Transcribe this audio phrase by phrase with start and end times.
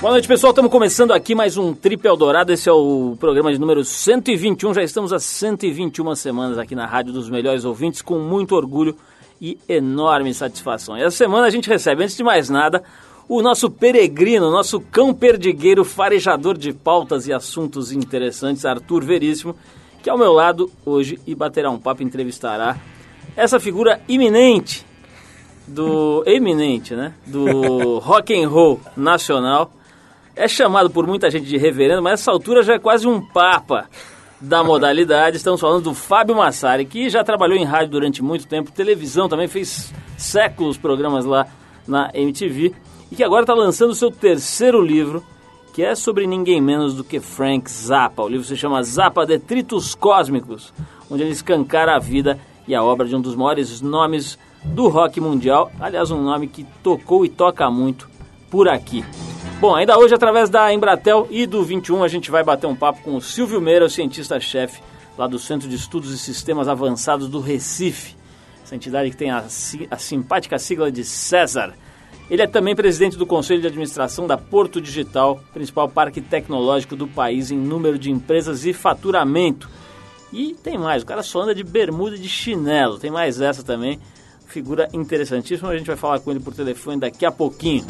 [0.00, 0.52] Boa noite, pessoal.
[0.52, 2.50] Estamos começando aqui mais um Trip Eldorado.
[2.50, 4.72] Esse é o programa de número 121.
[4.72, 8.96] Já estamos há 121 semanas aqui na Rádio dos Melhores Ouvintes, com muito orgulho
[9.38, 10.96] e enorme satisfação.
[10.96, 12.82] E essa semana a gente recebe, antes de mais nada,
[13.28, 19.54] o nosso peregrino, nosso cão perdigueiro, farejador de pautas e assuntos interessantes, Arthur Veríssimo,
[20.02, 22.78] que ao meu lado hoje e baterá um papo, entrevistará
[23.36, 24.82] essa figura iminente
[25.68, 29.70] do eminente, né, do rock and roll nacional
[30.40, 33.88] é chamado por muita gente de reverendo, mas essa altura já é quase um papa
[34.40, 35.36] da modalidade.
[35.36, 39.46] Estamos falando do Fábio Massari, que já trabalhou em rádio durante muito tempo, televisão também,
[39.46, 41.46] fez séculos programas lá
[41.86, 42.72] na MTV,
[43.12, 45.22] e que agora está lançando o seu terceiro livro,
[45.74, 48.22] que é sobre ninguém menos do que Frank Zappa.
[48.22, 50.72] O livro se chama Zappa Detritos Cósmicos,
[51.10, 55.20] onde ele escancara a vida e a obra de um dos maiores nomes do rock
[55.20, 58.09] mundial, aliás, um nome que tocou e toca muito
[58.50, 59.04] por aqui.
[59.60, 63.02] Bom, ainda hoje, através da Embratel e do 21, a gente vai bater um papo
[63.02, 64.80] com o Silvio Meira, o cientista-chefe
[65.18, 68.16] lá do Centro de Estudos e Sistemas Avançados do Recife.
[68.64, 69.44] Essa entidade que tem a,
[69.90, 71.74] a simpática sigla de César.
[72.30, 77.06] Ele é também presidente do Conselho de Administração da Porto Digital, principal parque tecnológico do
[77.06, 79.68] país em número de empresas e faturamento.
[80.32, 83.62] E tem mais, o cara só anda de bermuda e de chinelo, tem mais essa
[83.62, 83.98] também.
[84.46, 87.84] Figura interessantíssima, a gente vai falar com ele por telefone daqui a pouquinho.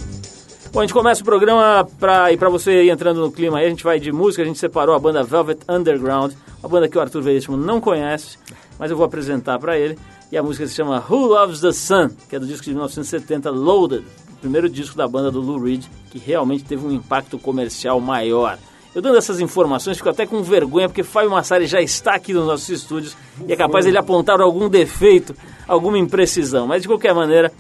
[0.73, 3.67] Bom, a gente começa o programa pra, e para você ir entrando no clima aí,
[3.67, 6.97] a gente vai de música, a gente separou a banda Velvet Underground, uma banda que
[6.97, 8.39] o Arthur Veríssimo não conhece,
[8.79, 9.99] mas eu vou apresentar para ele.
[10.31, 13.51] E a música se chama Who Loves the Sun, que é do disco de 1970,
[13.51, 18.01] Loaded, o primeiro disco da banda do Lou Reed, que realmente teve um impacto comercial
[18.01, 18.57] maior.
[18.95, 22.47] Eu dando essas informações, fico até com vergonha, porque Fábio Massari já está aqui nos
[22.47, 25.35] nossos estúdios e é capaz de ele apontar algum defeito,
[25.67, 26.69] alguma imprecisão.
[26.69, 27.53] Mas de qualquer maneira,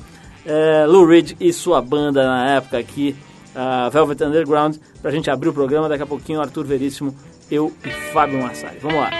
[0.47, 3.17] é, Lou Reed e sua banda na época aqui,
[3.55, 5.89] a Velvet Underground, pra gente abrir o programa.
[5.89, 7.15] Daqui a pouquinho, Arthur Veríssimo,
[7.51, 8.79] eu e Fábio Massari.
[8.81, 9.11] Vamos lá.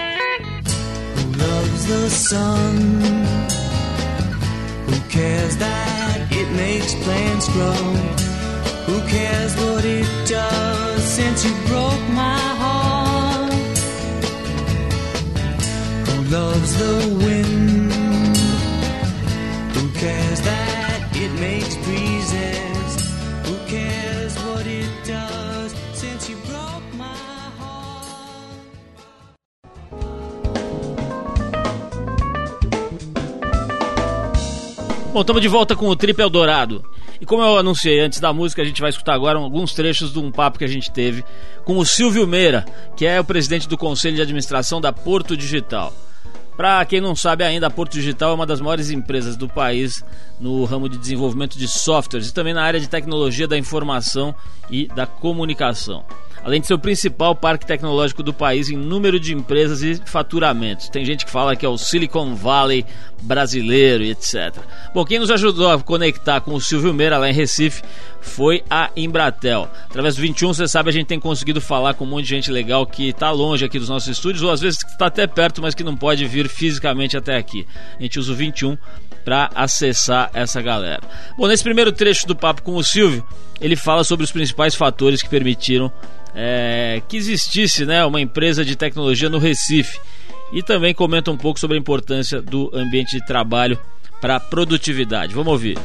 [8.87, 13.53] Who cares what it does since you broke my heart?
[16.07, 17.91] Who loves the wind?
[19.75, 20.60] Who cares that
[21.21, 22.95] it makes breezes.
[23.45, 27.13] Who cares what it does since you broke my
[27.59, 28.05] heart?
[35.13, 36.83] Bom, estamos de volta com o Trip Eldorado.
[37.19, 40.17] E como eu anunciei antes da música, a gente vai escutar agora alguns trechos de
[40.17, 41.23] um papo que a gente teve
[41.63, 42.65] com o Silvio Meira,
[42.97, 45.93] que é o presidente do Conselho de Administração da Porto Digital.
[46.61, 50.05] Para quem não sabe ainda, a Porto Digital é uma das maiores empresas do país
[50.39, 54.35] no ramo de desenvolvimento de softwares e também na área de tecnologia da informação
[54.69, 56.05] e da comunicação
[56.43, 60.89] além de ser o principal parque tecnológico do país em número de empresas e faturamentos.
[60.89, 62.85] Tem gente que fala que é o Silicon Valley
[63.21, 64.55] brasileiro e etc.
[64.93, 67.83] Bom, quem nos ajudou a conectar com o Silvio Meira lá em Recife
[68.19, 69.69] foi a Embratel.
[69.85, 72.51] Através do 21, você sabe, a gente tem conseguido falar com um monte de gente
[72.51, 75.75] legal que está longe aqui dos nossos estúdios, ou às vezes está até perto, mas
[75.75, 77.67] que não pode vir fisicamente até aqui.
[77.99, 78.77] A gente usa o 21
[79.23, 81.01] para acessar essa galera.
[81.37, 83.23] Bom, nesse primeiro trecho do papo com o Silvio,
[83.59, 85.91] ele fala sobre os principais fatores que permitiram
[86.35, 89.99] é, que existisse né, uma empresa de tecnologia no Recife
[90.51, 93.77] e também comenta um pouco sobre a importância do ambiente de trabalho
[94.19, 95.33] para a produtividade.
[95.33, 95.77] Vamos ouvir.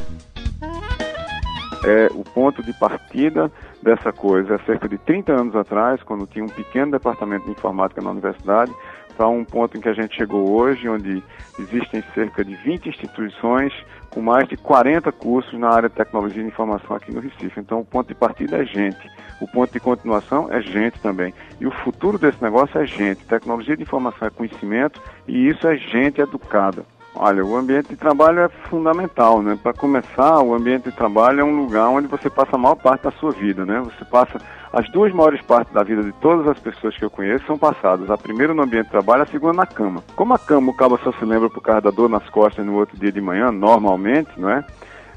[1.85, 6.43] É, o ponto de partida dessa coisa é cerca de 30 anos atrás, quando tinha
[6.43, 8.73] um pequeno departamento de informática na universidade,
[9.15, 11.23] para um ponto em que a gente chegou hoje, onde
[11.57, 13.73] existem cerca de 20 instituições
[14.09, 17.59] com mais de 40 cursos na área de tecnologia e informação aqui no Recife.
[17.59, 19.09] Então, o ponto de partida é gente.
[19.39, 21.33] O ponto de continuação é gente também.
[21.59, 23.25] E o futuro desse negócio é gente.
[23.25, 26.85] Tecnologia de informação é conhecimento e isso é gente educada.
[27.19, 29.57] Olha, o ambiente de trabalho é fundamental, né?
[29.61, 33.05] Para começar, o ambiente de trabalho é um lugar onde você passa a maior parte
[33.05, 33.81] da sua vida, né?
[33.81, 34.39] Você passa
[34.71, 38.11] as duas maiores partes da vida de todas as pessoas que eu conheço são passadas.
[38.11, 40.03] A primeira no ambiente de trabalho, a segunda na cama.
[40.15, 42.75] Como a cama o cabo só se lembra por causa da dor nas costas no
[42.75, 44.63] outro dia de manhã, normalmente, não é?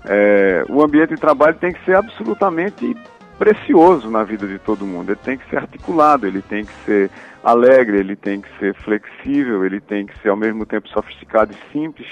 [0.07, 2.97] é o ambiente de trabalho tem que ser absolutamente
[3.41, 5.13] precioso na vida de todo mundo.
[5.13, 7.11] Ele tem que ser articulado, ele tem que ser
[7.43, 11.73] alegre, ele tem que ser flexível, ele tem que ser ao mesmo tempo sofisticado e
[11.73, 12.07] simples.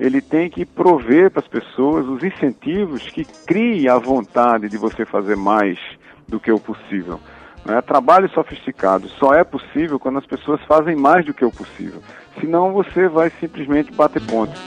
[0.00, 5.06] Ele tem que prover para as pessoas os incentivos que criem a vontade de você
[5.06, 5.78] fazer mais
[6.26, 7.20] do que o possível.
[7.64, 7.80] Né?
[7.80, 12.02] Trabalho sofisticado só é possível quando as pessoas fazem mais do que o possível.
[12.40, 14.60] Senão você vai simplesmente bater pontos.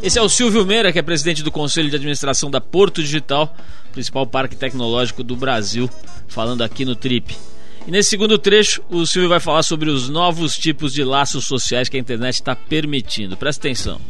[0.00, 3.52] Esse é o Silvio Meira, que é presidente do Conselho de Administração da Porto Digital,
[3.92, 5.88] principal parque tecnológico do Brasil,
[6.26, 7.36] falando aqui no Trip.
[7.86, 11.88] E nesse segundo trecho, o Silvio vai falar sobre os novos tipos de laços sociais
[11.88, 13.36] que a internet está permitindo.
[13.36, 14.00] Presta atenção.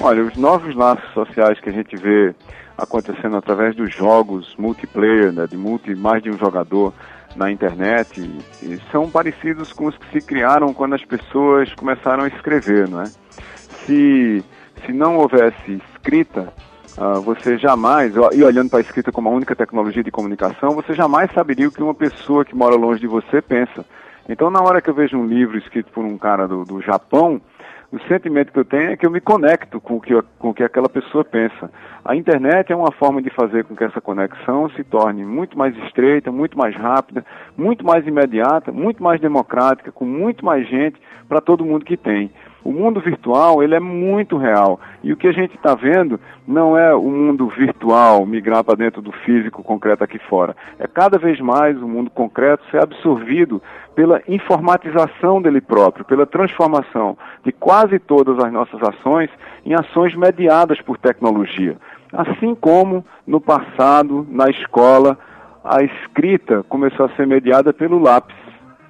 [0.00, 2.34] Olha, os novos laços sociais que a gente vê
[2.76, 6.92] acontecendo através dos jogos multiplayer, né, de multi, mais de um jogador
[7.36, 8.30] na internet,
[8.92, 13.06] são parecidos com os que se criaram quando as pessoas começaram a escrever, não é?
[13.86, 14.44] Se,
[14.86, 16.52] se não houvesse escrita,
[16.96, 20.94] Uh, você jamais, e olhando para a escrita como a única tecnologia de comunicação, você
[20.94, 23.84] jamais saberia o que uma pessoa que mora longe de você pensa.
[24.28, 27.40] Então, na hora que eu vejo um livro escrito por um cara do, do Japão,
[27.94, 30.54] o sentimento que eu tenho é que eu me conecto com o que, com o
[30.54, 31.70] que aquela pessoa pensa.
[32.04, 35.76] A internet é uma forma de fazer com que essa conexão se torne muito mais
[35.84, 37.24] estreita, muito mais rápida,
[37.56, 42.32] muito mais imediata, muito mais democrática, com muito mais gente para todo mundo que tem.
[42.64, 46.18] O mundo virtual ele é muito real e o que a gente está vendo
[46.48, 50.56] não é o mundo virtual migrar para dentro do físico concreto aqui fora.
[50.78, 53.60] É cada vez mais o mundo concreto ser absorvido
[53.94, 59.28] pela informatização dele próprio, pela transformação de quase todas as nossas ações
[59.64, 61.76] em ações mediadas por tecnologia.
[62.14, 65.18] Assim como no passado, na escola,
[65.62, 68.36] a escrita começou a ser mediada pelo lápis.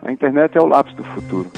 [0.03, 1.51] A internet é o lápis do futuro.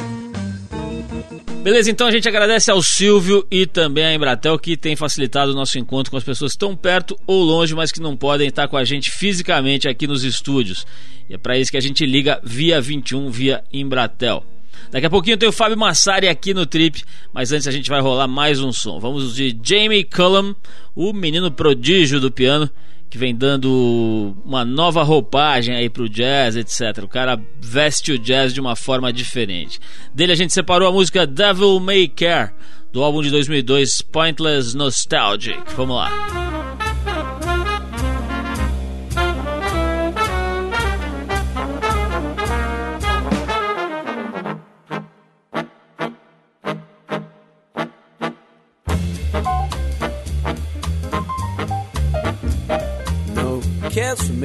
[1.67, 5.55] Beleza, então a gente agradece ao Silvio e também à Embratel que tem facilitado o
[5.57, 8.77] nosso encontro com as pessoas estão perto ou longe, mas que não podem estar com
[8.77, 10.87] a gente fisicamente aqui nos estúdios.
[11.29, 14.45] E é para isso que a gente liga via 21, via Embratel.
[14.91, 17.03] Daqui a pouquinho tem o Fábio Massari aqui no Trip,
[17.33, 18.99] mas antes a gente vai rolar mais um som.
[18.99, 20.55] Vamos de Jamie Cullum,
[20.95, 22.71] o menino prodígio do piano,
[23.09, 27.05] que vem dando uma nova roupagem aí pro jazz, etc.
[27.05, 29.79] O cara veste o jazz de uma forma diferente.
[30.15, 32.53] Dele a gente separou a música Devil May Care,
[32.93, 35.63] do álbum de 2002 Pointless Nostalgic.
[35.77, 36.46] Vamos lá.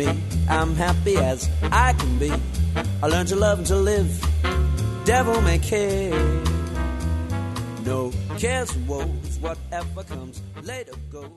[0.06, 0.24] Me.
[0.50, 2.32] I'm happy as I can be.
[3.04, 4.10] I learned to love and to live.
[5.06, 6.12] Devil may care.
[7.86, 9.40] No cares and woes.
[9.42, 11.30] Whatever comes later goes.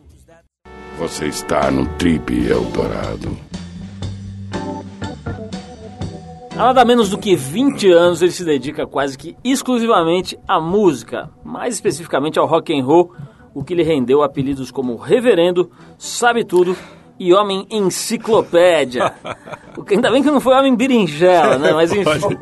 [0.98, 3.36] Você está no Trip Eldorado.
[6.52, 11.28] Há nada menos do que 20 anos ele se dedica quase que exclusivamente à música,
[11.42, 13.12] mais especificamente ao rock and roll,
[13.52, 15.68] o que lhe rendeu apelidos como Reverendo,
[15.98, 16.76] Sabe Tudo
[17.18, 19.14] e Homem Enciclopédia.
[19.90, 21.72] Ainda bem que não foi Homem Berinjela, né?
[21.72, 22.36] Mas enfim.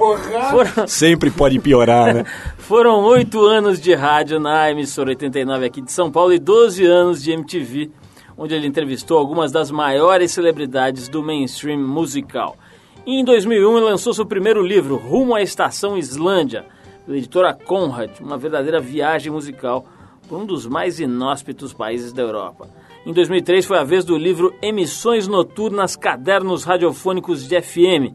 [0.50, 0.86] Foram...
[0.88, 2.24] Sempre pode piorar, né?
[2.58, 7.22] foram oito anos de rádio na emissora 89 aqui de São Paulo e 12 anos
[7.22, 7.90] de MTV,
[8.36, 12.56] onde ele entrevistou algumas das maiores celebridades do mainstream musical.
[13.04, 16.64] E em 2001 ele lançou seu primeiro livro, Rumo à Estação Islândia,
[17.04, 19.84] pela editora Conrad, uma verdadeira viagem musical
[20.28, 22.68] por um dos mais inóspitos países da Europa.
[23.04, 28.14] Em 2003 foi a vez do livro Emissões Noturnas Cadernos Radiofônicos de FM,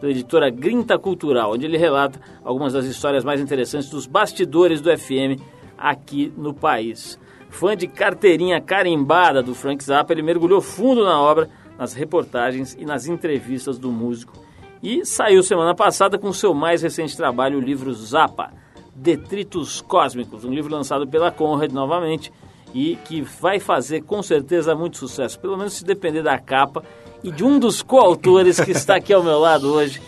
[0.00, 4.96] da editora Grinta Cultural, onde ele relata algumas das histórias mais interessantes dos bastidores do
[4.96, 5.42] FM
[5.76, 7.18] aqui no país.
[7.50, 12.84] Fã de carteirinha carimbada do Frank Zappa, ele mergulhou fundo na obra, nas reportagens e
[12.84, 14.34] nas entrevistas do músico.
[14.80, 18.52] E saiu semana passada com seu mais recente trabalho, o livro Zappa,
[18.94, 22.32] Detritos Cósmicos, um livro lançado pela Conrad novamente,
[22.74, 26.82] e que vai fazer com certeza muito sucesso, pelo menos se depender da capa
[27.22, 30.00] e de um dos coautores que está aqui ao meu lado hoje,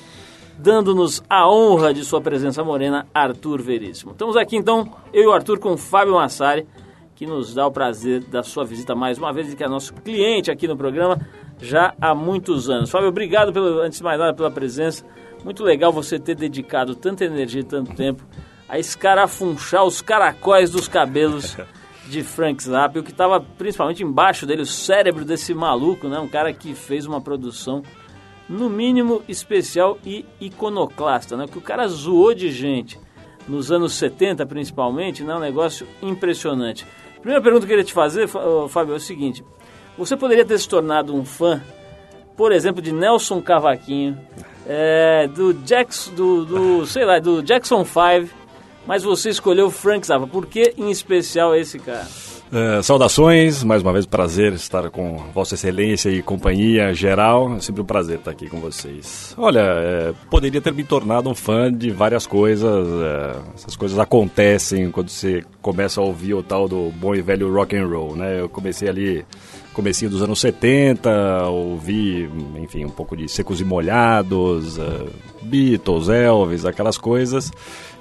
[0.59, 4.12] dando-nos a honra de sua presença morena, Arthur Veríssimo.
[4.12, 6.67] Estamos aqui então, eu e o Arthur com o Fábio Massari,
[7.14, 9.93] que nos dá o prazer da sua visita mais uma vez e que é nosso
[9.95, 11.21] cliente aqui no programa
[11.61, 12.90] já há muitos anos.
[12.90, 15.05] Fábio, obrigado pelo, antes de mais nada pela presença.
[15.45, 18.25] Muito legal você ter dedicado tanta energia e tanto tempo
[18.69, 21.57] a escarafunchar os caracóis dos cabelos
[22.11, 26.19] de Frank Zappa, o que estava principalmente embaixo dele, o cérebro desse maluco, né?
[26.19, 27.83] Um cara que fez uma produção
[28.49, 31.47] no mínimo especial e iconoclasta, né?
[31.47, 32.99] Que o cara zoou de gente
[33.47, 35.35] nos anos 70 principalmente, né?
[35.35, 36.85] Um negócio impressionante.
[37.21, 38.29] Primeira pergunta que eu queria te fazer,
[38.69, 39.45] Fábio, é o seguinte:
[39.97, 41.62] você poderia ter se tornado um fã,
[42.37, 44.19] por exemplo, de Nelson Cavaquinho,
[44.67, 48.39] é, do Jackson, do, do sei lá, do Jackson 5
[48.90, 50.26] mas você escolheu Frank Zappa.
[50.26, 52.09] Por que em especial esse cara?
[52.50, 57.54] Uh, saudações, mais uma vez prazer estar com Vossa Excelência e companhia geral.
[57.54, 59.32] É sempre um prazer estar aqui com vocês.
[59.38, 62.88] Olha, é, poderia ter me tornado um fã de várias coisas.
[62.88, 67.54] É, essas coisas acontecem quando você começa a ouvir o tal do bom e velho
[67.54, 68.40] rock and roll, né?
[68.40, 69.25] Eu comecei ali
[69.80, 75.08] comecinho dos anos 70, ouvi, enfim, um pouco de Secos e Molhados, uh,
[75.40, 77.50] Beatles, Elvis, aquelas coisas.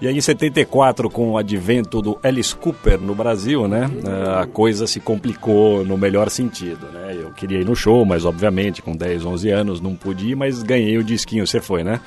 [0.01, 4.45] E aí em 74, com o advento do Alice Cooper no Brasil, né, uh, a
[4.45, 7.17] coisa se complicou no melhor sentido, né?
[7.17, 10.61] Eu queria ir no show, mas obviamente com 10, 11 anos não pude ir, mas
[10.61, 12.01] ganhei o disquinho, você foi, né?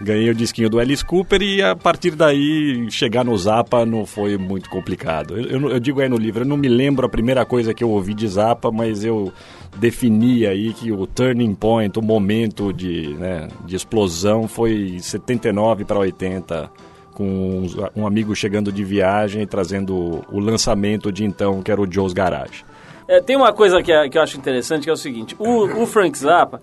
[0.00, 4.36] Ganhei o disquinho do Alice Cooper e a partir daí chegar no Zappa não foi
[4.36, 5.38] muito complicado.
[5.38, 7.90] Eu, eu, digo aí no livro, eu não me lembro a primeira coisa que eu
[7.90, 9.32] ouvi de Zappa, mas eu
[9.76, 15.98] defini aí que o turning point, o momento de, né, de explosão foi 79 para
[15.98, 16.70] 80
[17.12, 21.90] com um amigo chegando de viagem e trazendo o lançamento de então, que era o
[21.90, 22.64] Joe's Garage.
[23.06, 25.82] É, tem uma coisa que, é, que eu acho interessante, que é o seguinte, o,
[25.82, 26.60] o Frank Zappa,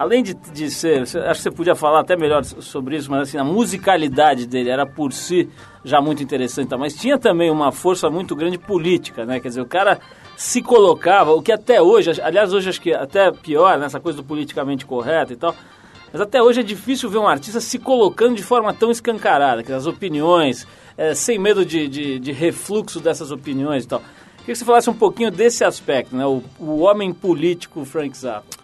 [0.00, 3.36] além de, de ser, acho que você podia falar até melhor sobre isso, mas assim,
[3.36, 5.46] a musicalidade dele era por si
[5.84, 9.38] já muito interessante, mas tinha também uma força muito grande política, né?
[9.38, 10.00] Quer dizer, o cara
[10.38, 14.02] se colocava, o que até hoje, aliás, hoje acho que até pior, nessa né?
[14.02, 15.54] coisa do politicamente correto e tal,
[16.10, 19.70] mas até hoje é difícil ver um artista se colocando de forma tão escancarada, que
[19.70, 20.66] as opiniões,
[20.96, 24.00] é, sem medo de, de, de, refluxo dessas opiniões e tal.
[24.38, 26.24] Queria que você falasse um pouquinho desse aspecto, né?
[26.24, 28.59] O, o homem político Frank Zappa.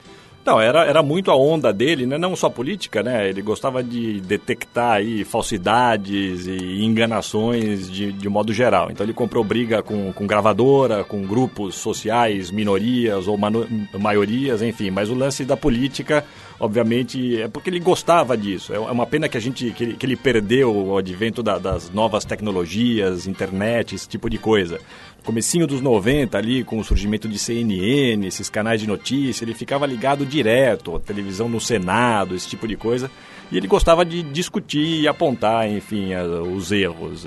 [0.46, 2.16] Não, era, era muito a onda dele, né?
[2.16, 3.28] não só política, né?
[3.28, 8.88] Ele gostava de detectar aí falsidades e enganações de, de modo geral.
[8.88, 13.36] Então ele comprou briga com, com gravadora, com grupos sociais, minorias ou
[13.98, 14.88] maiorias, enfim.
[14.88, 16.24] Mas o lance da política,
[16.60, 18.72] obviamente, é porque ele gostava disso.
[18.72, 21.90] É uma pena que a gente que ele, que ele perdeu o advento da, das
[21.90, 24.78] novas tecnologias, internet, esse tipo de coisa
[25.26, 29.84] comecinho dos 90 ali, com o surgimento de CNN, esses canais de notícia, ele ficava
[29.84, 33.10] ligado direto, a televisão no Senado, esse tipo de coisa.
[33.50, 36.14] E ele gostava de discutir e apontar, enfim,
[36.54, 37.26] os erros.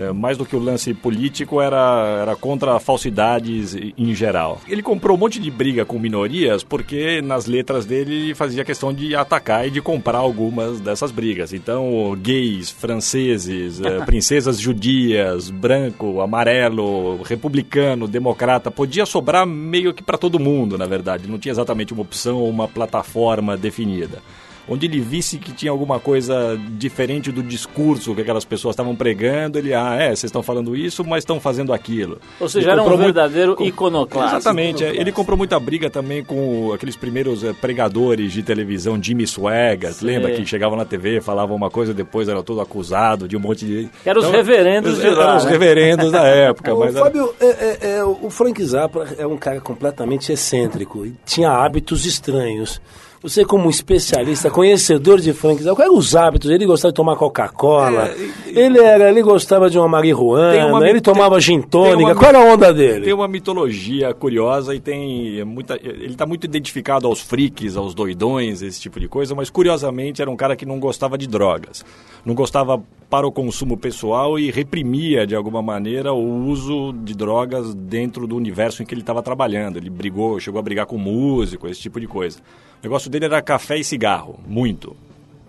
[0.00, 4.58] É mais do que o lance político, era, era contra falsidades em geral.
[4.66, 8.94] Ele comprou um monte de briga com minorias porque nas letras dele ele fazia questão
[8.94, 11.52] de atacar e de comprar algumas dessas brigas.
[11.52, 20.16] Então, gays, franceses, é, princesas judias, branco, amarelo, republicano, democrata, podia sobrar meio que para
[20.16, 21.28] todo mundo, na verdade.
[21.28, 24.22] Não tinha exatamente uma opção ou uma plataforma definida
[24.70, 29.58] onde ele visse que tinha alguma coisa diferente do discurso que aquelas pessoas estavam pregando,
[29.58, 32.20] ele, ah, é, vocês estão falando isso, mas estão fazendo aquilo.
[32.38, 33.64] Ou seja, era um verdadeiro muito...
[33.64, 34.36] iconoclasta.
[34.36, 39.26] Exatamente, é, ele comprou muita briga também com aqueles primeiros é, pregadores de televisão, Jimmy
[39.26, 43.40] Swaggart, lembra que chegavam na TV, falavam uma coisa, depois era todo acusado de um
[43.40, 43.88] monte de...
[44.04, 45.22] Eram então, os reverendos de lá.
[45.22, 45.50] Eram os né?
[45.50, 46.76] reverendos da época.
[46.76, 47.50] mas Fábio, era...
[47.50, 52.80] é, é, é, o Frank Zappa é um cara completamente excêntrico e tinha hábitos estranhos.
[53.22, 56.50] Você como especialista, conhecedor de Frank Zappa, quais eram os hábitos?
[56.50, 61.02] Ele gostava de tomar Coca-Cola, é, ele era, ele gostava de uma marihuana, uma, ele
[61.02, 63.04] tomava tem, gin tônica, qual era a onda dele?
[63.04, 68.62] Tem uma mitologia curiosa e tem muita, ele está muito identificado aos freaks, aos doidões,
[68.62, 71.84] esse tipo de coisa, mas curiosamente era um cara que não gostava de drogas,
[72.24, 77.74] não gostava para o consumo pessoal e reprimia de alguma maneira o uso de drogas
[77.74, 79.78] dentro do universo em que ele estava trabalhando.
[79.78, 82.38] Ele brigou, chegou a brigar com músico, esse tipo de coisa.
[82.80, 84.96] O negócio dele era café e cigarro, muito.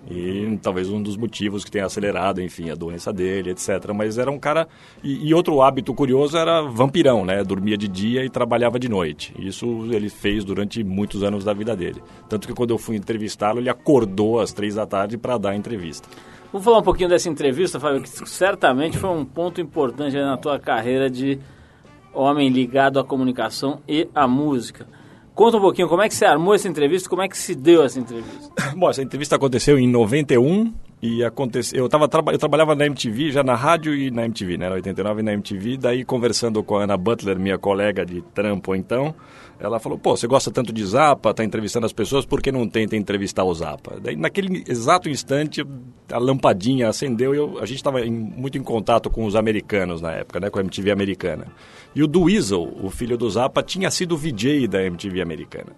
[0.09, 3.93] E talvez um dos motivos que tenha acelerado, enfim, a doença dele, etc.
[3.95, 4.67] Mas era um cara.
[5.01, 7.41] E, e, outro hábito curioso era vampirão, né?
[7.41, 9.33] Dormia de dia e trabalhava de noite.
[9.39, 12.03] Isso ele fez durante muitos anos da vida dele.
[12.27, 15.55] Tanto que quando eu fui entrevistá-lo, ele acordou às três da tarde para dar a
[15.55, 16.09] entrevista.
[16.51, 20.59] Vamos falar um pouquinho dessa entrevista, Fábio, que certamente foi um ponto importante na tua
[20.59, 21.39] carreira de
[22.13, 24.85] homem ligado à comunicação e à música.
[25.33, 27.83] Conta um pouquinho como é que você armou essa entrevista, como é que se deu
[27.83, 28.51] essa entrevista?
[28.75, 33.43] Bom, essa entrevista aconteceu em 91 e aconteceu, eu, tava, eu trabalhava na MTV, já
[33.43, 36.83] na rádio e na MTV, né, na 89 e na MTV, daí conversando com a
[36.83, 39.15] Ana Butler, minha colega de trampo então,
[39.59, 42.67] ela falou, pô, você gosta tanto de Zapa, tá entrevistando as pessoas, por que não
[42.67, 43.99] tenta entrevistar o Zapa?
[43.99, 45.65] Daí, naquele exato instante,
[46.11, 50.11] a lampadinha acendeu e eu, a gente estava muito em contato com os americanos na
[50.11, 51.47] época, né, com a MTV americana.
[51.93, 55.75] E o Dweezil, o filho do Zapa, tinha sido VJ da MTV americana.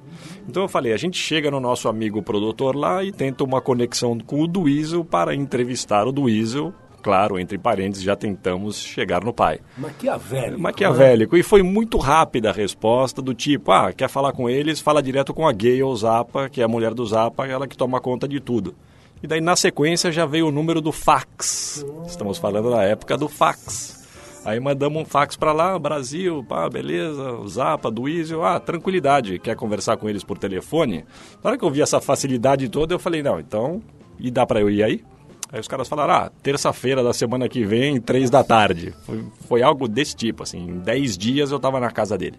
[0.48, 4.18] Então eu falei, a gente chega no nosso amigo produtor lá e tenta uma conexão
[4.20, 9.60] com o Dweezil para entrevistar o Dweezil claro, entre parênteses, já tentamos chegar no pai.
[9.78, 10.62] Maquiavélico.
[10.62, 11.36] Maquiavélico.
[11.36, 11.42] Né?
[11.42, 14.80] E foi muito rápida a resposta, do tipo, ah, quer falar com eles?
[14.80, 18.00] Fala direto com a Gayle Zappa, que é a mulher do Zappa, ela que toma
[18.00, 18.74] conta de tudo.
[19.22, 21.86] E daí, na sequência, já veio o número do fax.
[22.08, 24.03] Estamos falando da época do fax.
[24.46, 29.96] Aí mandamos um fax para lá, Brasil, pá, beleza, Zapa, Weasel, ah, tranquilidade, quer conversar
[29.96, 31.06] com eles por telefone?
[31.42, 33.82] Na hora que eu vi essa facilidade toda, eu falei, não, então,
[34.20, 35.02] e dá para eu ir aí?
[35.50, 38.94] Aí os caras falaram, ah, terça-feira da semana que vem, três da tarde.
[39.06, 42.38] Foi, foi algo desse tipo, assim, em dez dias eu tava na casa dele.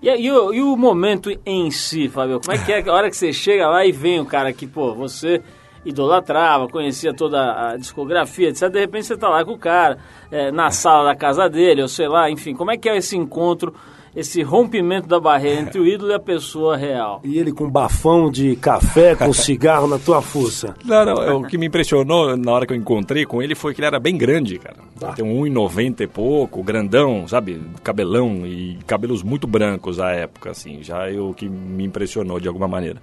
[0.00, 2.38] E, e, o, e o momento em si, Fábio?
[2.38, 4.66] Como é que é a hora que você chega lá e vem o cara que,
[4.66, 5.42] pô, você
[5.88, 8.68] idolatrava, conhecia toda a discografia, etc.
[8.70, 9.98] De repente você tá lá com o cara,
[10.30, 13.16] é, na sala da casa dele, ou sei lá, enfim, como é que é esse
[13.16, 13.74] encontro
[14.18, 17.20] esse rompimento da barreira entre o ídolo e a pessoa real.
[17.22, 20.74] E ele com bafão de café, com cigarro na tua fuça.
[20.84, 23.74] Não, não, é, o que me impressionou na hora que eu encontrei com ele foi
[23.74, 24.76] que ele era bem grande, cara.
[25.00, 25.12] Ah.
[25.12, 27.60] Tem 1,90 e pouco, grandão, sabe?
[27.82, 30.82] Cabelão e cabelos muito brancos à época, assim.
[30.82, 33.00] Já é o que me impressionou de alguma maneira.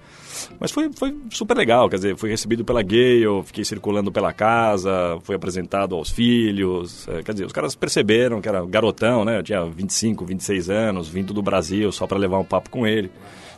[0.60, 5.20] Mas foi, foi super legal, quer dizer, fui recebido pela Gale, fiquei circulando pela casa,
[5.24, 7.08] fui apresentado aos filhos.
[7.08, 9.38] É, quer dizer, os caras perceberam que era garotão, né?
[9.40, 13.12] Eu tinha 25, 26 anos, vindo do Brasil só para levar um papo com ele.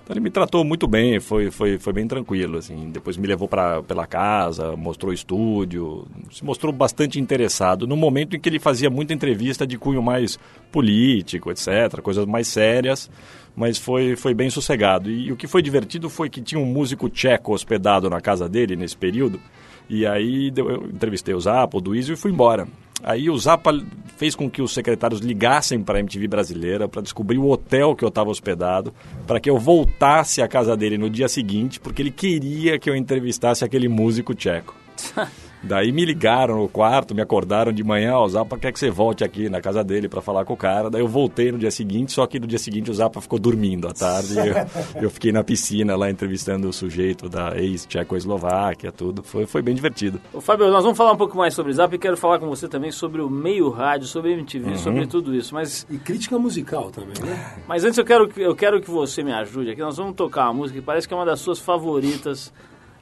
[0.08, 2.90] Então ele me tratou muito bem, foi, foi, foi bem tranquilo, assim.
[2.92, 8.34] Depois me levou pra, pela casa, mostrou o estúdio, se mostrou bastante interessado no momento
[8.34, 10.40] em que ele fazia muita entrevista de cunho mais
[10.72, 13.12] político, etc., coisas mais sérias
[13.54, 15.10] mas foi, foi bem sossegado.
[15.10, 18.48] E, e, o que foi divertido foi que tinha um músico tcheco hospedado na casa
[18.48, 19.42] dele nesse período,
[19.90, 22.68] e aí eu entrevistei o Zappa, o Duísio e fui embora.
[23.04, 23.72] Aí o Zappa
[24.18, 28.04] fez com que os secretários ligassem para a MTV brasileira para descobrir o hotel que
[28.04, 28.94] eu estava hospedado,
[29.26, 32.96] para que eu voltasse à casa dele no dia seguinte, porque ele queria que eu
[32.96, 34.76] entrevistasse aquele músico tcheco.
[35.64, 38.90] Daí me ligaram no quarto, me acordaram de manhã, ó, o Zapa quer que você
[38.90, 40.90] volte aqui na casa dele para falar com o cara.
[40.90, 43.88] Daí eu voltei no dia seguinte, só que no dia seguinte o Zapa ficou dormindo
[43.88, 44.36] à tarde.
[44.38, 44.56] eu,
[45.04, 49.24] eu, fiquei na piscina lá entrevistando o sujeito da ex-Tchecoslováquia, tudo.
[49.24, 50.22] Foi, foi bem divertido.
[50.34, 52.48] Ô, Fábio, nós vamos falar um pouco mais sobre o Zapa e quero falar com
[52.48, 54.78] você também sobre o meio rádio, sobre MTV, uhum.
[54.78, 55.54] sobre tudo isso.
[55.54, 55.88] Mas...
[55.90, 57.56] E crítica musical também, né?
[57.68, 59.82] Mas antes eu quero, eu quero que você me ajude aqui.
[59.82, 62.54] Nós vamos tocar uma música que parece que é uma das suas favoritas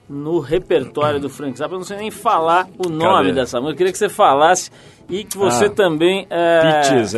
[0.09, 1.75] no repertório do Frank Zappa.
[1.75, 3.33] Eu não sei nem falar o nome Cadê?
[3.33, 3.74] dessa música.
[3.74, 4.71] Eu queria que você falasse
[5.09, 6.27] e que você ah, também...
[6.29, 6.62] É...
[6.62, 7.15] Peaches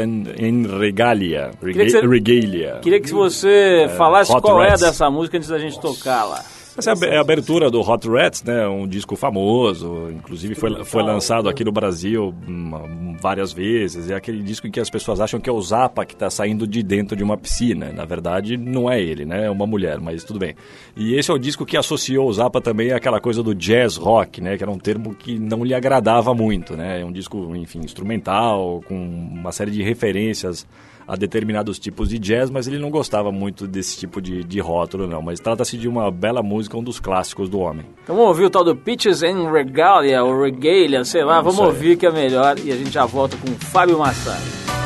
[0.80, 1.52] Regalia.
[1.62, 2.80] Rega queria você, Regalia.
[2.82, 4.82] Queria que você é, falasse qual Rats.
[4.82, 6.44] é dessa música antes da gente tocar lá.
[6.78, 8.68] Essa é a abertura do Hot Rats, né?
[8.68, 12.84] Um disco famoso, inclusive foi, foi lançado aqui no Brasil uma,
[13.20, 14.12] várias vezes.
[14.12, 16.68] É aquele disco em que as pessoas acham que é o Zappa que está saindo
[16.68, 17.92] de dentro de uma piscina.
[17.92, 19.46] Na verdade, não é ele, né?
[19.46, 20.54] É uma mulher, mas tudo bem.
[20.96, 24.40] E esse é o disco que associou o Zappa também àquela coisa do jazz rock,
[24.40, 24.56] né?
[24.56, 27.02] Que era um termo que não lhe agradava muito, né?
[27.02, 30.68] É um disco, enfim, instrumental, com uma série de referências
[31.08, 35.08] a determinados tipos de jazz, mas ele não gostava muito desse tipo de, de rótulo,
[35.08, 35.22] não.
[35.22, 37.86] Mas trata-se de uma bela música, um dos clássicos do homem.
[38.04, 41.98] Então vamos ouvir o tal do Pitches and Regalia, ou Regalia, sei lá, vamos ouvir
[41.98, 44.77] que é melhor e a gente já volta com Fábio Massari.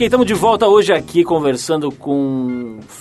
[0.00, 2.59] Ok, estamos de volta hoje aqui conversando com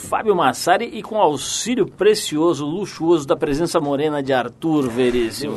[0.09, 5.55] Fábio Massari e com auxílio precioso, luxuoso da presença morena de Arthur Veríssimo.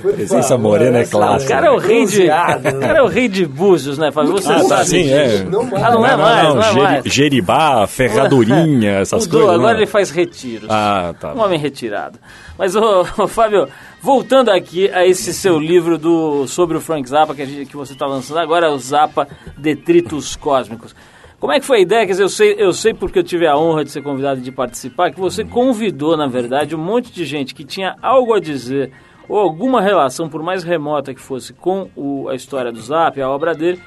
[0.00, 1.52] presença morena é clássica.
[1.52, 4.30] O cara é o rei de, cara é o rei de Búzios, né, Fábio?
[4.30, 4.86] Você ah, sabe.
[4.86, 5.42] Sim, é.
[5.42, 7.04] Não, ah, não, é mais, não, não é mais.
[7.04, 9.58] Jeribá, ferradurinha, essas Mudou, coisas.
[9.58, 10.70] Agora ele faz retiros.
[10.70, 11.34] Ah, tá.
[11.34, 12.16] Um homem retirado.
[12.56, 13.66] Mas, ô, ô, Fábio,
[14.00, 17.94] voltando aqui a esse seu livro do, sobre o Frank Zappa que, gente, que você
[17.94, 19.26] está lançando agora, é o Zappa
[19.58, 20.94] Detritos Cósmicos.
[21.40, 22.04] Como é que foi a ideia?
[22.04, 24.52] Quer dizer, eu sei, eu sei porque eu tive a honra de ser convidado de
[24.52, 28.92] participar, que você convidou, na verdade, um monte de gente que tinha algo a dizer
[29.26, 33.30] ou alguma relação, por mais remota que fosse, com o, a história do Zap, a
[33.30, 33.80] obra dele,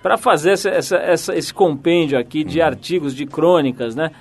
[0.00, 4.12] para fazer essa, essa, essa, esse compêndio aqui de artigos, de crônicas, né?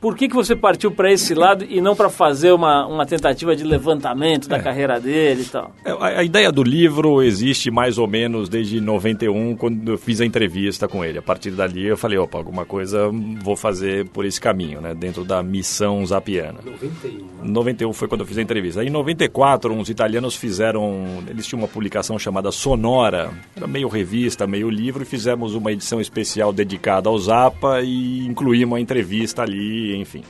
[0.00, 3.56] Por que, que você partiu para esse lado e não para fazer uma, uma tentativa
[3.56, 4.60] de levantamento da é.
[4.60, 5.72] carreira dele e tal?
[5.84, 10.20] É, a, a, ideia do livro existe mais ou menos desde 91, quando eu fiz
[10.20, 11.18] a entrevista com ele.
[11.18, 13.10] A partir dali eu falei, opa, alguma coisa
[13.42, 14.94] vou fazer por esse caminho, né?
[14.94, 16.60] Dentro da missão zapiana.
[16.64, 17.50] 91.
[17.50, 18.80] 91 foi quando eu fiz a entrevista.
[18.80, 21.24] Aí, em 94, uns italianos fizeram...
[21.28, 23.30] Eles tinham uma publicação chamada Sonora,
[23.66, 28.80] meio revista, meio livro, e fizemos uma edição especial dedicada ao Zapa e incluímos uma
[28.80, 30.22] entrevista ali enfim.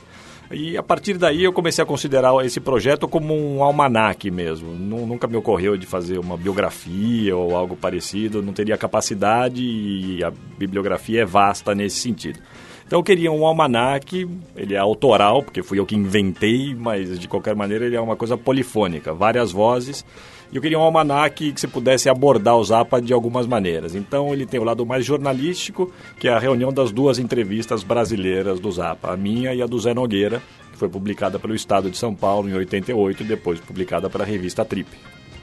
[0.51, 4.71] E a partir daí eu comecei a considerar esse projeto como um almanaque mesmo.
[4.71, 10.31] Nunca me ocorreu de fazer uma biografia ou algo parecido, não teria capacidade e a
[10.57, 12.39] bibliografia é vasta nesse sentido.
[12.87, 17.27] Então eu queria um almanaque, ele é autoral, porque fui eu que inventei, mas de
[17.27, 20.03] qualquer maneira ele é uma coisa polifônica, várias vozes.
[20.51, 23.93] E eu queria um almanaque que você pudesse abordar o Zappa de algumas maneiras.
[23.93, 28.59] Então ele tem o lado mais jornalístico, que é a reunião das duas entrevistas brasileiras
[28.59, 31.97] do Zappa, a minha e a do Zé Nogueira, que foi publicada pelo Estado de
[31.97, 34.89] São Paulo em 88 e depois publicada pela revista Trip.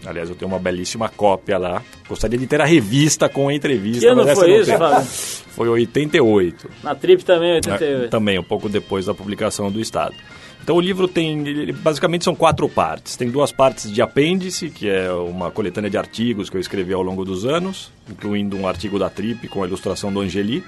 [0.04, 1.82] Aliás, eu tenho uma belíssima cópia lá.
[2.08, 4.00] Gostaria de ter a revista com a entrevista.
[4.00, 5.06] Que ano foi isso, Fábio?
[5.56, 6.68] Foi 88.
[6.84, 8.04] Na Trip também, 88.
[8.04, 10.14] É, também, um pouco depois da publicação do Estado.
[10.62, 13.16] Então o livro tem, basicamente são quatro partes.
[13.16, 17.02] Tem duas partes de apêndice, que é uma coletânea de artigos que eu escrevi ao
[17.02, 20.64] longo dos anos, incluindo um artigo da Trip com a ilustração do Angeli.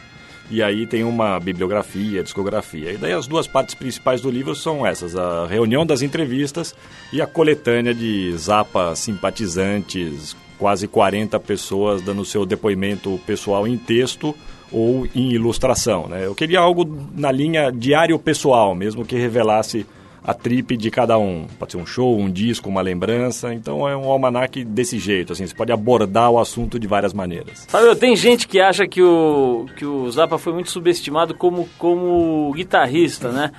[0.51, 2.93] E aí tem uma bibliografia, discografia.
[2.93, 6.75] E daí as duas partes principais do livro são essas: a reunião das entrevistas
[7.13, 14.35] e a coletânea de Zapa simpatizantes, quase 40 pessoas dando seu depoimento pessoal em texto
[14.73, 16.07] ou em ilustração.
[16.09, 16.27] Né?
[16.27, 19.87] Eu queria algo na linha diário pessoal, mesmo que revelasse
[20.23, 21.47] a trip de cada um.
[21.59, 23.55] Pode ser um show, um disco, uma lembrança.
[23.55, 27.65] Então é um almanac desse jeito, assim, você pode abordar o assunto de várias maneiras.
[27.67, 32.53] Fábio, tem gente que acha que o, que o Zappa foi muito subestimado como, como
[32.55, 33.53] guitarrista, né?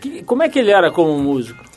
[0.00, 1.67] Que, como é que ele era como músico?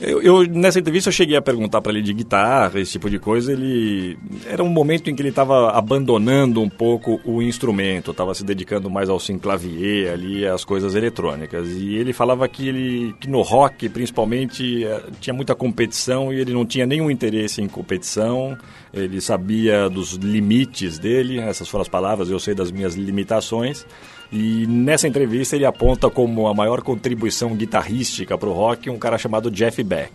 [0.00, 3.18] Eu, eu, nessa entrevista eu cheguei a perguntar para ele de guitarra, esse tipo de
[3.18, 3.52] coisa.
[3.52, 8.44] Ele era um momento em que ele estava abandonando um pouco o instrumento, estava se
[8.44, 11.68] dedicando mais ao synclavier ali, às coisas eletrônicas.
[11.72, 16.52] E ele falava que ele que no rock, principalmente, eh, tinha muita competição e ele
[16.52, 18.56] não tinha nenhum interesse em competição.
[18.94, 22.30] Ele sabia dos limites dele, essas foram as palavras.
[22.30, 23.84] Eu sei das minhas limitações.
[24.30, 29.16] E nessa entrevista ele aponta como a maior contribuição guitarrística para o rock um cara
[29.16, 30.12] chamado Jeff Beck.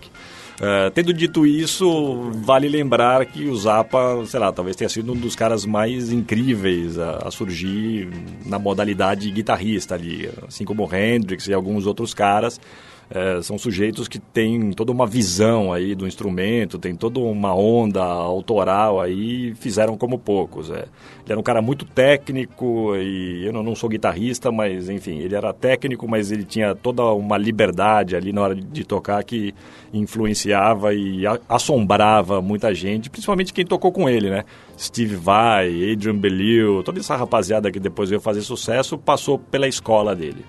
[0.54, 5.16] Uh, tendo dito isso, vale lembrar que o Zappa, sei lá, talvez tenha sido um
[5.16, 8.08] dos caras mais incríveis a, a surgir
[8.46, 12.62] na modalidade guitarrista ali, assim como o Hendrix e alguns outros caras.
[13.10, 18.02] É, são sujeitos que têm toda uma visão aí do instrumento, tem toda uma onda
[18.02, 20.72] autoral aí, fizeram como poucos.
[20.72, 20.86] É.
[21.24, 25.36] Ele era um cara muito técnico e eu não, não, sou guitarrista, mas enfim, ele
[25.36, 29.54] era técnico, mas ele tinha toda uma liberdade ali na hora de, tocar que
[29.94, 34.44] influenciava e a, assombrava muita gente, principalmente quem tocou com ele, né?
[34.78, 40.16] Steve Vai, Adrian Belew, toda essa rapaziada que depois veio fazer sucesso passou pela escola
[40.16, 40.44] dele.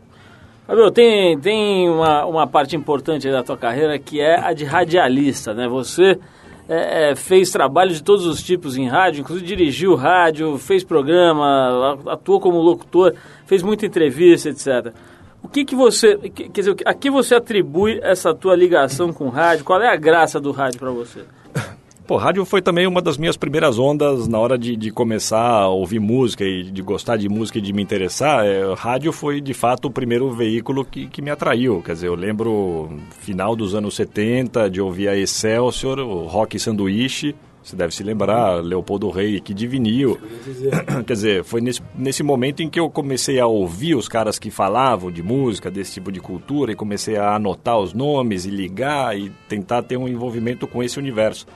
[0.66, 5.52] Fabio, tem, tem uma, uma parte importante da tua carreira que é a de radialista,
[5.52, 5.68] né?
[5.68, 6.18] Você
[6.66, 11.98] é, é, fez trabalho de todos os tipos em rádio, inclusive dirigiu rádio, fez programa,
[12.06, 14.94] atuou como locutor, fez muita entrevista, etc.
[15.42, 19.28] O que que você, quer dizer, a que você atribui essa tua ligação com o
[19.28, 19.66] rádio?
[19.66, 21.24] Qual é a graça do rádio para você?
[22.06, 25.68] Pô, rádio foi também uma das minhas primeiras ondas na hora de, de começar a
[25.68, 28.44] ouvir música e de gostar de música e de me interessar.
[28.44, 31.80] É, rádio foi, de fato, o primeiro veículo que, que me atraiu.
[31.80, 32.90] Quer dizer, eu lembro
[33.20, 38.62] final dos anos 70 de ouvir a Excelsior, o Rock Sanduíche, você deve se lembrar,
[38.62, 40.18] Leopoldo Rei, que de vinil.
[41.06, 44.50] Quer dizer, foi nesse, nesse momento em que eu comecei a ouvir os caras que
[44.50, 49.18] falavam de música, desse tipo de cultura, e comecei a anotar os nomes e ligar
[49.18, 51.46] e tentar ter um envolvimento com esse universo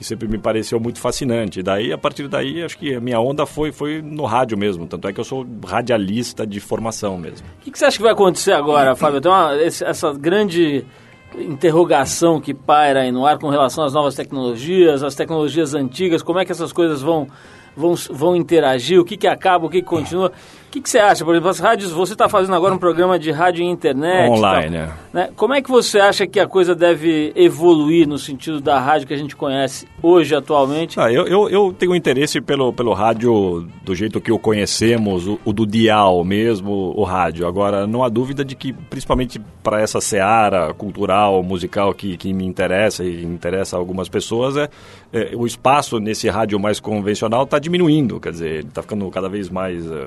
[0.00, 1.62] que sempre me pareceu muito fascinante.
[1.62, 4.86] Daí, a partir daí, acho que a minha onda foi, foi no rádio mesmo.
[4.86, 7.46] Tanto é que eu sou radialista de formação mesmo.
[7.60, 9.20] O que, que você acha que vai acontecer agora, Fábio?
[9.20, 9.30] Tem
[9.62, 10.86] essa grande
[11.38, 16.38] interrogação que paira aí no ar com relação às novas tecnologias, às tecnologias antigas, como
[16.38, 17.26] é que essas coisas vão,
[17.76, 20.32] vão, vão interagir, o que, que acaba, o que, que continua.
[20.70, 21.24] O que, que, você acha?
[21.24, 24.30] Por exemplo, as rádios, você está fazendo agora um programa de rádio e internet.
[24.30, 25.28] Online, tal, né?
[25.34, 29.12] Como é que você acha que a coisa deve evoluir no sentido da rádio que
[29.12, 31.00] a gente conhece hoje, atualmente?
[31.00, 35.40] Ah, eu, eu, eu tenho interesse pelo, pelo rádio do jeito que o conhecemos, o,
[35.44, 37.48] o, do dial mesmo, o rádio.
[37.48, 42.46] Agora, não há dúvida de que, principalmente para essa seara cultural, musical que, que me
[42.46, 44.70] interessa e interessa algumas pessoas, é,
[45.12, 48.20] é o espaço nesse rádio mais convencional está diminuindo.
[48.20, 49.84] Quer dizer, ele está ficando cada vez mais...
[49.90, 50.06] É,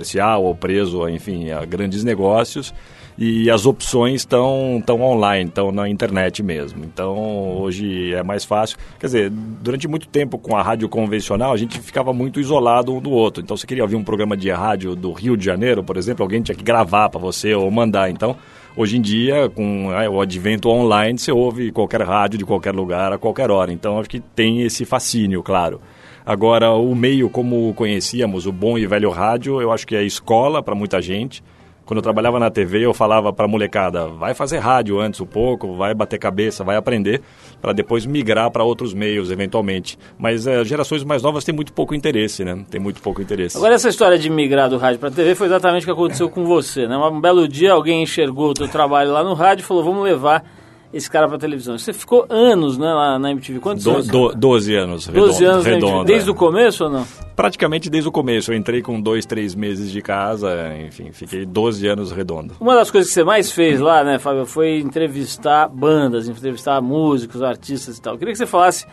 [0.00, 2.72] comercial ou preso, enfim, a grandes negócios
[3.18, 6.84] e as opções estão estão online, estão na internet mesmo.
[6.84, 8.78] Então hoje é mais fácil.
[8.98, 13.00] Quer dizer, durante muito tempo com a rádio convencional a gente ficava muito isolado um
[13.00, 13.42] do outro.
[13.42, 16.42] Então você queria ouvir um programa de rádio do Rio de Janeiro, por exemplo, alguém
[16.42, 18.10] tinha que gravar para você ou mandar.
[18.10, 18.36] Então
[18.76, 23.12] hoje em dia com é, o advento online você ouve qualquer rádio de qualquer lugar
[23.12, 23.72] a qualquer hora.
[23.72, 25.80] Então acho que tem esse fascínio, claro.
[26.24, 30.62] Agora, o meio como conhecíamos, o bom e velho rádio, eu acho que é escola
[30.62, 31.42] para muita gente.
[31.90, 35.74] Quando eu trabalhava na TV, eu falava para molecada, vai fazer rádio antes um pouco,
[35.74, 37.20] vai bater cabeça, vai aprender,
[37.60, 39.98] para depois migrar para outros meios, eventualmente.
[40.16, 42.64] Mas é, gerações mais novas têm muito pouco interesse, né?
[42.70, 43.56] Tem muito pouco interesse.
[43.56, 46.44] Agora, essa história de migrar do rádio para TV foi exatamente o que aconteceu com
[46.44, 46.96] você, né?
[46.96, 50.44] Um belo dia, alguém enxergou o teu trabalho lá no rádio e falou, vamos levar
[50.92, 51.78] esse cara pra televisão.
[51.78, 53.60] Você ficou anos né, lá na MTV.
[53.60, 54.08] Quantos do, anos?
[54.08, 55.06] Do, 12 anos.
[55.06, 56.32] 12 anos redondo, Desde é.
[56.32, 57.06] o começo ou não?
[57.36, 58.52] Praticamente desde o começo.
[58.52, 62.54] Eu entrei com dois, três meses de casa, enfim, fiquei 12 anos redondo.
[62.60, 67.42] Uma das coisas que você mais fez lá, né, Fábio, foi entrevistar bandas, entrevistar músicos,
[67.42, 68.14] artistas e tal.
[68.14, 68.86] Eu queria que você falasse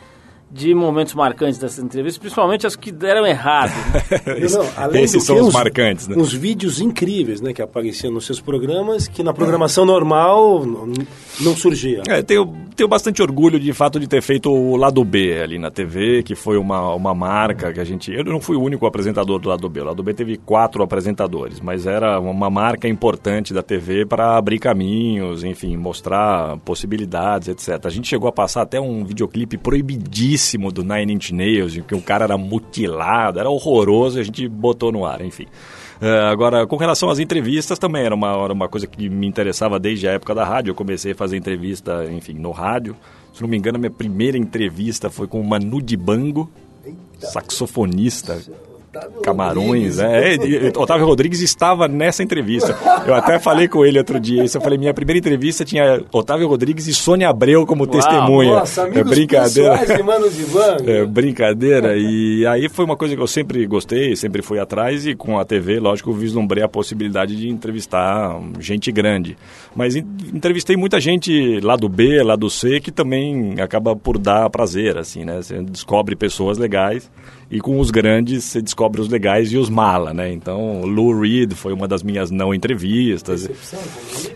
[0.49, 3.71] de momentos marcantes dessas entrevistas, principalmente as que deram errado.
[4.25, 4.47] Né?
[4.49, 6.15] Não, além Esses são que, os marcantes, né?
[6.17, 10.65] Uns vídeos incríveis, né, que apareciam nos seus programas, que na programação normal
[11.41, 12.01] não surgia.
[12.07, 15.69] É, tenho, tenho bastante orgulho de fato de ter feito o lado B ali na
[15.69, 18.11] TV, que foi uma, uma marca que a gente.
[18.11, 19.81] Eu não fui o único apresentador do lado B.
[19.81, 24.59] O lado B teve quatro apresentadores, mas era uma marca importante da TV para abrir
[24.59, 27.85] caminhos, enfim, mostrar possibilidades, etc.
[27.85, 30.36] A gente chegou a passar até um videoclipe proibidíssimo
[30.71, 34.91] do Nine Inch Nails, em que o cara era mutilado, era horroroso, a gente botou
[34.91, 35.47] no ar, enfim.
[35.99, 39.79] É, agora, com relação às entrevistas, também era uma, era uma coisa que me interessava
[39.79, 40.71] desde a época da rádio.
[40.71, 42.95] Eu comecei a fazer entrevista, enfim, no rádio.
[43.33, 46.49] Se não me engano, a minha primeira entrevista foi com o Manu Dibango,
[47.19, 48.39] saxofonista.
[49.23, 50.35] Camarões, é.
[50.77, 52.77] Otávio Rodrigues estava nessa entrevista.
[53.05, 54.57] Eu até falei com ele outro dia isso.
[54.57, 58.51] Eu falei, minha primeira entrevista tinha Otávio Rodrigues e Sônia Abreu como testemunha.
[58.55, 59.77] Nossa, amigos é brincadeira.
[60.29, 60.47] de de.
[60.87, 61.95] É, brincadeira.
[61.97, 65.45] E aí foi uma coisa que eu sempre gostei, sempre fui atrás e com a
[65.45, 69.37] TV, lógico, vislumbrei a possibilidade de entrevistar gente grande.
[69.75, 74.17] Mas en- entrevistei muita gente lá do B, lá do C, que também acaba por
[74.17, 75.41] dar prazer, assim, né?
[75.41, 77.09] Você descobre pessoas legais
[77.49, 80.31] e com os grandes você descobre os legais e os mala, né?
[80.33, 83.47] Então, Lou Reed foi uma das minhas não entrevistas.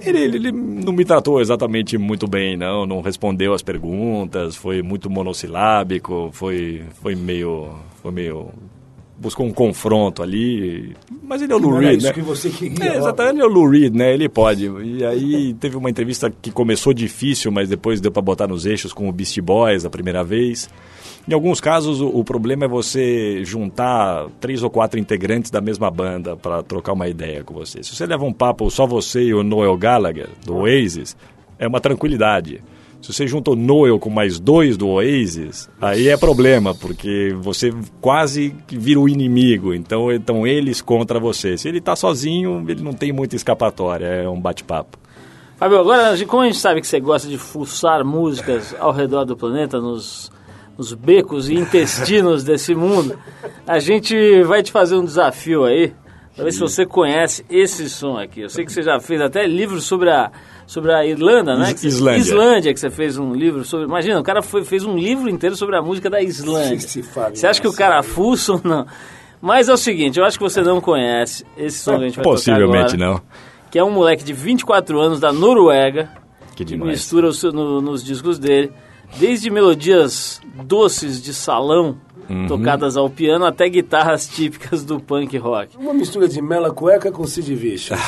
[0.02, 2.86] Ele, ele- ele não me tratou exatamente muito bem, não.
[2.86, 7.70] Não respondeu as perguntas, foi muito monossilábico, foi, foi meio.
[8.02, 8.48] Foi meio.
[9.20, 10.96] Buscou um confronto ali.
[11.22, 12.14] Mas ele é o Lou Reed, né?
[12.14, 12.94] que você queria.
[12.94, 14.14] É, exatamente, ele é o Lou Reed, né?
[14.16, 14.66] Ele pode.
[14.84, 18.92] E aí teve uma entrevista que começou difícil, mas depois deu pra botar nos eixos
[18.94, 20.68] com o Beast Boys a primeira vez.
[21.28, 25.92] Em alguns casos, o, o problema é você juntar três ou quatro integrantes da mesma
[25.92, 27.84] banda para trocar uma ideia com você.
[27.84, 31.16] Se você leva um papo só você e o Noel Gallagher, do Oasis,
[31.60, 32.62] é uma tranquilidade.
[33.02, 37.74] Se você junta o Noel com mais dois do Oasis, aí é problema, porque você
[38.00, 39.74] quase vira o inimigo.
[39.74, 41.58] Então, então eles contra você.
[41.58, 45.00] Se ele está sozinho, ele não tem muita escapatória, é um bate-papo.
[45.58, 49.36] Fábio, agora, como a gente sabe que você gosta de fuçar músicas ao redor do
[49.36, 50.32] planeta, nos,
[50.82, 53.16] nos becos e intestinos desse mundo,
[53.68, 55.94] a gente vai te fazer um desafio aí,
[56.36, 58.42] pra ver se você conhece esse som aqui.
[58.42, 60.32] Eu sei que você já fez até livros sobre a,
[60.66, 61.72] sobre a Irlanda, né?
[61.72, 62.20] Is- Que Islândia.
[62.20, 63.86] Islândia, que você fez um livro sobre...
[63.86, 67.04] Imagina, o cara foi- fez um livro inteiro sobre a música da Islândia.
[67.04, 68.88] Fábio, Você acha que o cara fuça ou não?
[69.40, 72.16] Mas é o seguinte, eu acho que você não conhece esse som que a gente
[72.16, 73.22] vai tocar Possivelmente agora não.
[73.70, 76.10] que é um moleque de 24 anos da Noruega,
[76.56, 76.92] Que que demais.
[76.94, 78.72] mistura o seu- no- nos discos dele,
[79.18, 81.98] desde melodias doces de salão,
[82.30, 82.48] Uhum.
[82.48, 85.76] tocadas ao piano, até guitarras típicas do punk rock.
[85.76, 88.00] Uma mistura de mela cueca com Sid Vicious.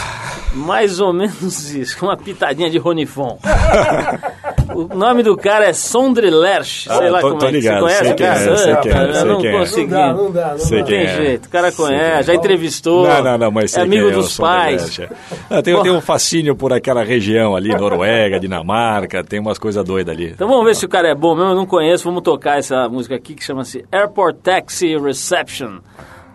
[0.56, 3.38] Mais ou menos isso, com uma pitadinha de Ronifon.
[4.76, 7.56] o nome do cara é Sondre Lerch, sei Ah, lá tô- como tô é que
[7.56, 8.40] ligado, você conhece, sei quem é, cara?
[8.58, 9.60] sei quem é, sei não quem é.
[9.60, 9.92] consegui.
[9.92, 10.78] Não dá, não dá, não Sei dá.
[10.84, 11.08] Não tem é.
[11.16, 12.24] jeito, o cara Sei conhece, quem é.
[12.24, 14.82] já entrevistou, Não, não, não, mas é sei amigo quem é, dos pais.
[14.84, 15.10] Leste.
[15.50, 20.14] Ah, tem, tem um fascínio por aquela região ali, Noruega, Dinamarca, tem umas coisas doidas
[20.16, 20.32] ali.
[20.32, 22.88] Então vamos ver se o cara é bom mesmo, eu não conheço, vamos tocar essa
[22.90, 25.80] música aqui que chama-se Airport Taxi Reception,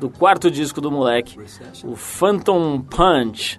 [0.01, 1.37] do quarto disco do moleque,
[1.85, 3.59] o Phantom Punch,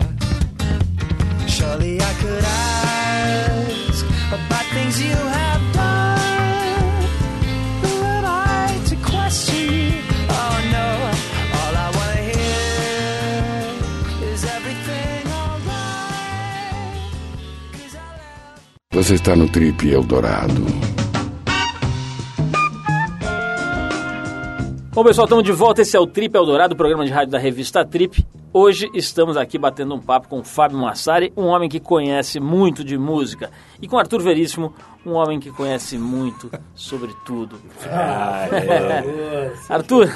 [19.01, 20.63] Você está no Trip Eldorado.
[24.93, 25.81] Bom, pessoal, estamos de volta.
[25.81, 28.23] Esse é o Trip Eldorado, programa de rádio da revista Trip.
[28.53, 32.83] Hoje estamos aqui batendo um papo com o Fábio Massari, um homem que conhece muito
[32.83, 33.49] de música,
[33.81, 34.71] e com Arthur Veríssimo,
[35.03, 37.59] um homem que conhece muito sobre tudo.
[39.67, 40.11] Arthur,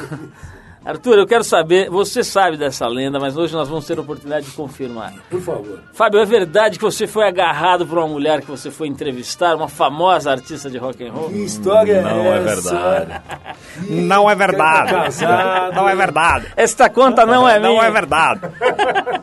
[0.86, 4.46] Arthur, eu quero saber, você sabe dessa lenda, mas hoje nós vamos ter a oportunidade
[4.46, 5.14] de confirmar.
[5.32, 5.80] Por favor.
[5.94, 9.68] Fábio, é verdade que você foi agarrado por uma mulher que você foi entrevistar, uma
[9.68, 11.30] famosa artista de rock and roll?
[11.30, 13.22] Que história Não é é verdade.
[13.90, 14.94] Não é verdade.
[15.76, 16.48] Não é verdade.
[16.56, 17.74] Esta conta não é minha.
[17.74, 18.42] Não é verdade.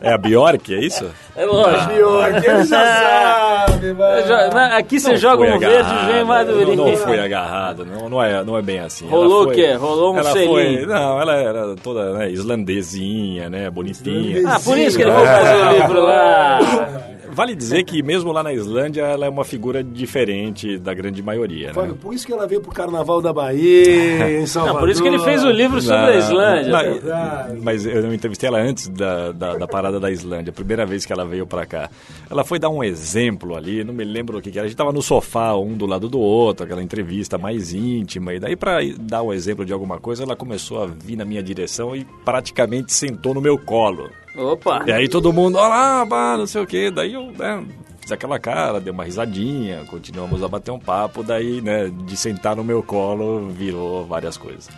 [0.01, 1.09] É a Bjork, é isso?
[1.35, 1.93] É lógico.
[1.93, 4.21] Pior, que ele já sabe, Eu mano.
[4.23, 6.75] jo- na- Aqui você Não joga um verde e agarrado, vem madurinho.
[6.75, 9.07] Não, não foi agarrado, não, não, é, não é bem assim.
[9.09, 9.73] Rolou o quê?
[9.73, 10.51] Rolou um ela selinho?
[10.51, 14.41] foi, Não, ela era toda né, islandesinha, né, bonitinha.
[14.47, 17.09] Ah, por isso que ele foi fazer o livro lá.
[17.33, 21.67] Vale dizer que mesmo lá na Islândia ela é uma figura diferente da grande maioria,
[21.67, 21.73] né?
[21.73, 24.73] Fábio, por isso que ela veio pro Carnaval da Bahia, em Salvador.
[24.75, 26.91] Não, por isso que ele fez o livro sobre a Islândia.
[26.93, 27.59] Verdade.
[27.61, 31.13] mas eu entrevistei ela antes da, da, da parada da Islândia, a primeira vez que
[31.13, 31.89] ela veio pra cá.
[32.29, 34.65] Ela foi dar um exemplo ali, não me lembro o que, que era.
[34.65, 38.33] A gente tava no sofá, um do lado do outro, aquela entrevista mais íntima.
[38.33, 41.43] E daí, pra dar um exemplo de alguma coisa, ela começou a vir na minha
[41.43, 44.09] direção e praticamente sentou no meu colo.
[44.35, 44.83] Opa.
[44.87, 46.89] E aí todo mundo, olha lá, pá, não sei o quê.
[46.89, 47.63] Daí eu, né,
[48.01, 51.21] fiz aquela cara, dei uma risadinha, continuamos a bater um papo.
[51.23, 54.69] Daí, né, de sentar no meu colo, virou várias coisas.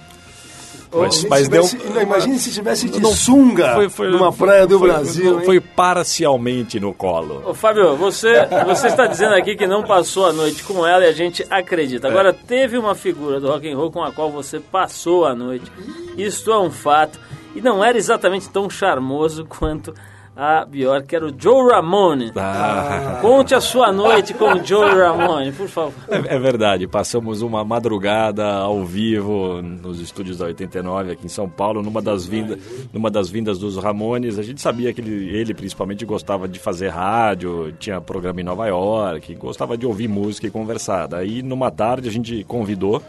[0.94, 1.64] Mas, Se mas deu...
[1.68, 4.88] tivesse- não, imagine se tivesse de Não, sunga foi- foi- numa foi- praia do foi-
[4.90, 5.42] Brasil?
[5.42, 7.42] Foi parcialmente no colo.
[7.46, 11.08] Ô, Fábio, você, você está dizendo aqui que não passou a noite com ela e
[11.10, 12.08] a gente acredita.
[12.08, 15.70] Agora, teve uma figura do rock and roll com a qual você passou a noite.
[16.18, 17.20] Isto é um fato.
[17.56, 19.94] E não era exatamente tão charmoso quanto
[20.36, 22.32] a Bjork, que era o Joe Ramone.
[22.36, 25.94] Ah, Conte a sua noite com o Joe Ramone, por favor.
[26.10, 31.48] é, é verdade, passamos uma madrugada ao vivo nos estúdios da 89 aqui em São
[31.48, 32.60] Paulo, numa das, vinda,
[32.92, 34.38] numa das vindas dos Ramones.
[34.38, 38.68] A gente sabia que ele, ele principalmente gostava de fazer rádio, tinha programa em Nova
[38.68, 41.08] York, gostava de ouvir música e conversar.
[41.08, 43.02] Daí, numa tarde, a gente convidou,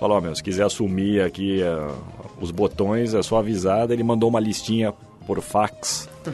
[0.00, 1.88] falou: ó, meu, se quiser assumir aqui eh,
[2.44, 3.86] os botões, é só avisar.
[3.86, 4.92] Daí Ele mandou uma listinha
[5.26, 6.08] por fax.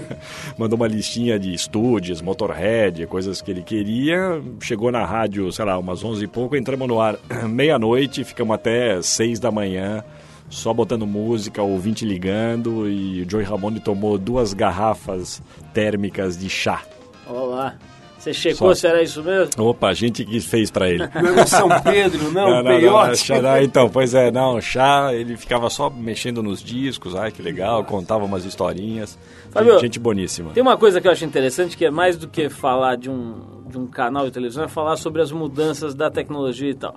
[0.56, 4.42] Mandou uma listinha de estúdios, Motorhead, coisas que ele queria.
[4.60, 9.00] Chegou na rádio, sei lá, umas 11 e pouco, entramos no ar meia-noite, ficamos até
[9.00, 10.04] 6 da manhã,
[10.48, 16.82] só botando música, ouvinte ligando, e o Joey Ramone tomou duas garrafas térmicas de chá.
[17.26, 17.76] Olá.
[18.20, 19.64] Você checou Só- se era isso mesmo?
[19.64, 21.08] Opa, a gente que fez pra ele.
[21.22, 23.16] Não é São Pedro, não, peiote.
[23.16, 27.40] chá, não, então, pois é, não, chá, ele ficava só mexendo nos discos, ai que
[27.40, 29.18] legal, contava umas historinhas.
[29.50, 30.50] Fábio, gente boníssima.
[30.50, 33.64] Tem uma coisa que eu acho interessante, que é mais do que falar de um,
[33.70, 36.94] de um canal de televisão, é falar sobre as mudanças da tecnologia e tal.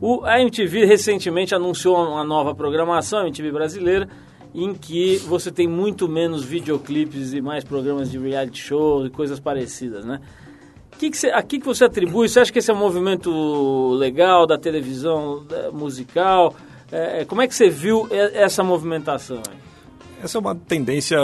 [0.00, 4.08] O, a MTV recentemente anunciou uma nova programação, a MTV brasileira,
[4.54, 9.38] em que você tem muito menos videoclipes e mais programas de reality show e coisas
[9.38, 10.18] parecidas, né?
[11.02, 12.28] Que que você, a que, que você atribui?
[12.28, 16.54] Você acha que esse é um movimento legal da televisão musical?
[16.92, 19.42] É, como é que você viu essa movimentação?
[20.22, 21.18] Essa é uma tendência,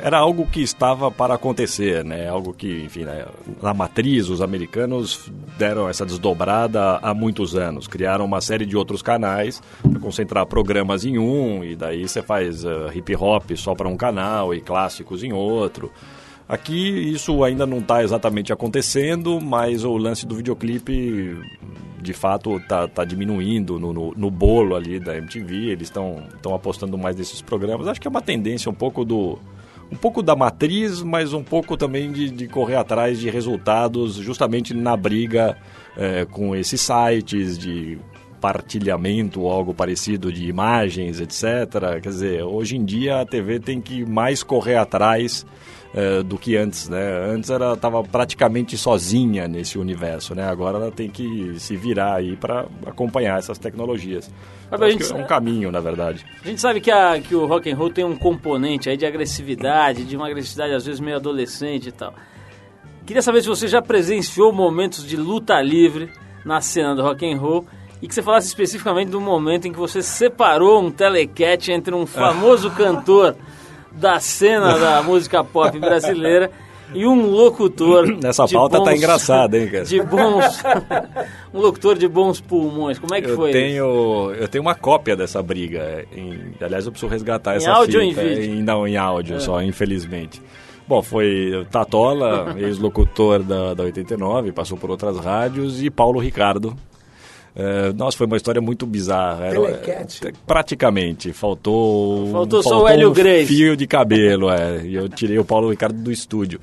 [0.00, 2.28] era algo que estava para acontecer, né?
[2.28, 3.26] Algo que, enfim, né?
[3.60, 7.88] na matriz os americanos deram essa desdobrada há muitos anos.
[7.88, 12.64] Criaram uma série de outros canais para concentrar programas em um e daí você faz
[12.64, 15.90] uh, hip hop só para um canal e clássicos em outro.
[16.48, 21.36] Aqui isso ainda não está exatamente acontecendo, mas o lance do videoclipe
[22.00, 25.70] de fato está tá diminuindo no, no, no bolo ali da MTV.
[25.70, 27.88] Eles estão apostando mais nesses programas.
[27.88, 29.38] Acho que é uma tendência um pouco do
[29.90, 34.74] um pouco da matriz, mas um pouco também de, de correr atrás de resultados, justamente
[34.74, 35.56] na briga
[35.96, 37.96] eh, com esses sites de
[38.40, 42.00] partilhamento ou algo parecido de imagens, etc.
[42.02, 45.46] Quer dizer, hoje em dia a TV tem que mais correr atrás
[45.98, 47.30] eh, do que antes, né?
[47.32, 50.46] Antes ela estava praticamente sozinha nesse universo, né?
[50.46, 54.30] Agora ela tem que se virar aí para acompanhar essas tecnologias.
[54.70, 56.22] Acho que é um caminho, na verdade.
[56.44, 59.06] A gente sabe que, a, que o rock and roll tem um componente aí de
[59.06, 62.12] agressividade, de uma agressividade às vezes meio adolescente e tal.
[63.06, 66.10] Queria saber se você já presenciou momentos de luta livre
[66.44, 67.64] na cena do rock and roll
[68.02, 72.04] e que você falasse especificamente do momento em que você separou um telecat entre um
[72.04, 73.34] famoso cantor
[73.96, 76.50] da cena da música pop brasileira
[76.94, 78.06] e um locutor.
[78.22, 79.84] Nessa de pauta tá bons- engraçada, hein, cara?
[79.84, 80.62] De bons.
[81.52, 82.98] um locutor de bons pulmões.
[82.98, 83.50] Como é que Eu foi?
[83.50, 83.58] isso?
[83.58, 86.04] tenho, eu tenho uma cópia dessa briga.
[86.14, 88.22] Em, aliás, eu preciso resgatar Em essa áudio ou fita.
[88.22, 88.42] em vídeo?
[88.42, 88.46] É.
[88.58, 90.40] Em- não, em áudio só, infelizmente.
[90.88, 96.76] Bom, foi Tatola, ex-locutor da, da 89, passou por outras rádios, e Paulo Ricardo.
[97.58, 99.46] É, nossa, foi uma história muito bizarra.
[99.46, 100.26] Era- Telecat.
[100.28, 101.32] é, praticamente.
[101.32, 102.30] Faltou.
[102.30, 103.46] Faltou só o Hélio um Grace.
[103.46, 104.82] fio de cabelo, é.
[104.84, 106.60] E eu tirei o Paulo Ricardo do estúdio.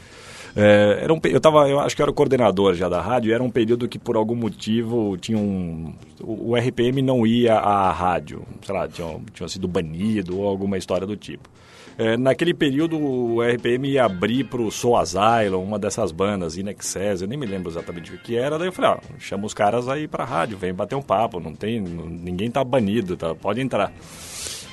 [0.56, 3.32] É, era um, eu, tava, eu acho que eu era o coordenador já da rádio,
[3.32, 7.56] e era um período que por algum motivo tinha um, o, o RPM não ia
[7.56, 11.50] à rádio, sei lá, tinha, tinha sido banido ou alguma história do tipo.
[11.98, 17.22] É, naquele período o RPM ia abrir pro Soul Asylum, uma dessas bandas, In Excess,
[17.22, 19.88] eu nem me lembro exatamente o que era, daí eu falei, ó, chama os caras
[19.88, 23.62] aí pra rádio, vem bater um papo, não tem, não- ninguém tá banido, tá, pode
[23.62, 23.94] entrar.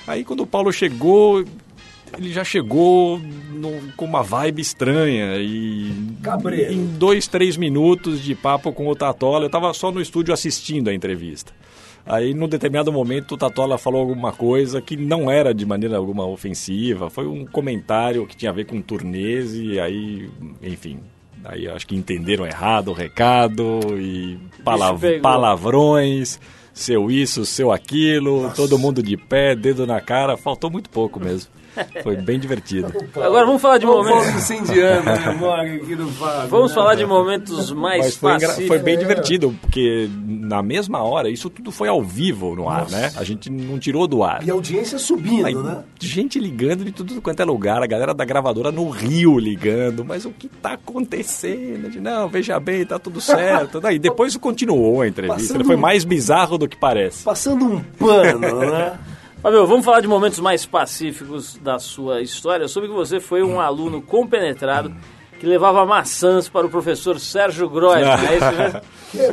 [0.06, 1.44] Aí quando o Paulo chegou,
[2.16, 3.18] ele já chegou
[3.52, 5.92] no- com uma vibe estranha e
[6.22, 6.72] Cabreiro.
[6.72, 10.88] em dois, três minutos de papo com o Tatola, eu tava só no estúdio assistindo
[10.88, 11.52] a entrevista.
[12.06, 16.26] Aí, num determinado momento, o Tatola falou alguma coisa que não era de maneira alguma
[16.26, 17.08] ofensiva.
[17.10, 20.28] Foi um comentário que tinha a ver com turnês e aí,
[20.62, 21.00] enfim...
[21.42, 26.38] Aí acho que entenderam errado o recado e palav- palavrões,
[26.74, 30.36] seu isso, seu aquilo, todo mundo de pé, dedo na cara.
[30.36, 31.50] Faltou muito pouco mesmo.
[32.02, 32.92] Foi bem divertido.
[33.16, 34.48] Agora vamos falar de momentos.
[36.18, 36.48] Fábio.
[36.48, 36.74] Vamos né?
[36.74, 41.48] falar de momentos mais Mas foi, engra- foi bem divertido, porque na mesma hora, isso
[41.48, 43.12] tudo foi ao vivo no ar, né?
[43.16, 44.42] A gente não tirou do ar.
[44.46, 45.84] E a audiência subindo, Aí, né?
[46.00, 50.24] gente ligando de tudo quanto é lugar, a galera da gravadora no Rio ligando, mas
[50.24, 51.90] o que tá acontecendo?
[51.90, 53.80] De, não, veja bem, tá tudo certo.
[53.80, 57.22] Daí depois continuou a entrevista, Passando foi mais bizarro do que parece.
[57.22, 58.98] Passando um pano, né?
[59.42, 62.64] Fabio, vamos falar de momentos mais pacíficos da sua história.
[62.64, 64.94] Eu soube que você foi um aluno compenetrado
[65.38, 68.04] que levava maçãs para o professor Sérgio Groisman.
[68.12, 68.36] É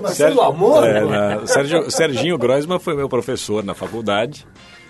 [0.09, 0.87] isso do Amor?
[0.87, 4.47] é, o Sérgio, Serginho Groisman foi meu professor na faculdade.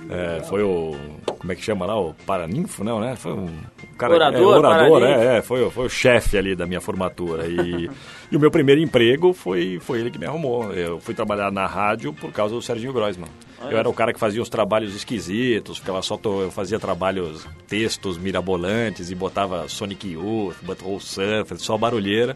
[0.08, 0.96] É, foi o.
[1.40, 2.00] Como é que chama lá?
[2.00, 3.16] O Paraninfo, não, né?
[3.16, 3.50] Foi um
[3.98, 4.14] cara.
[4.14, 7.48] Orador, é, orador, é, é, foi, o- foi o chefe ali da minha formatura.
[7.48, 7.90] E,
[8.32, 10.72] e o meu primeiro emprego foi, foi ele que me arrumou.
[10.72, 13.28] Eu fui trabalhar na rádio por causa do Serginho Groisman.
[13.72, 17.48] Eu era o cara que fazia os trabalhos esquisitos, ficava só to- eu fazia trabalhos,
[17.68, 22.36] textos mirabolantes e botava Sonic Youth, Butthole Surfer, só barulheira.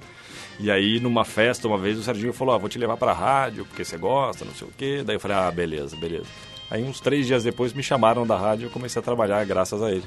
[0.59, 3.65] E aí, numa festa, uma vez, o Serginho falou, ah, vou te levar pra rádio,
[3.65, 5.01] porque você gosta, não sei o quê.
[5.05, 6.25] Daí eu falei, ah, beleza, beleza.
[6.69, 9.81] Aí, uns três dias depois, me chamaram da rádio e eu comecei a trabalhar graças
[9.81, 10.03] a ele.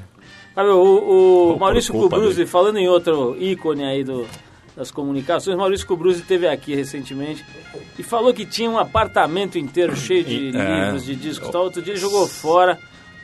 [0.73, 4.25] O, o Maurício Cubruzzi, falando em outro ícone aí do,
[4.75, 7.45] das comunicações, Maurício Cubruzzi esteve aqui recentemente
[7.97, 10.83] e falou que tinha um apartamento inteiro cheio de É.
[10.85, 11.63] livros, de discos e tal.
[11.63, 12.77] Outro dia ele jogou fora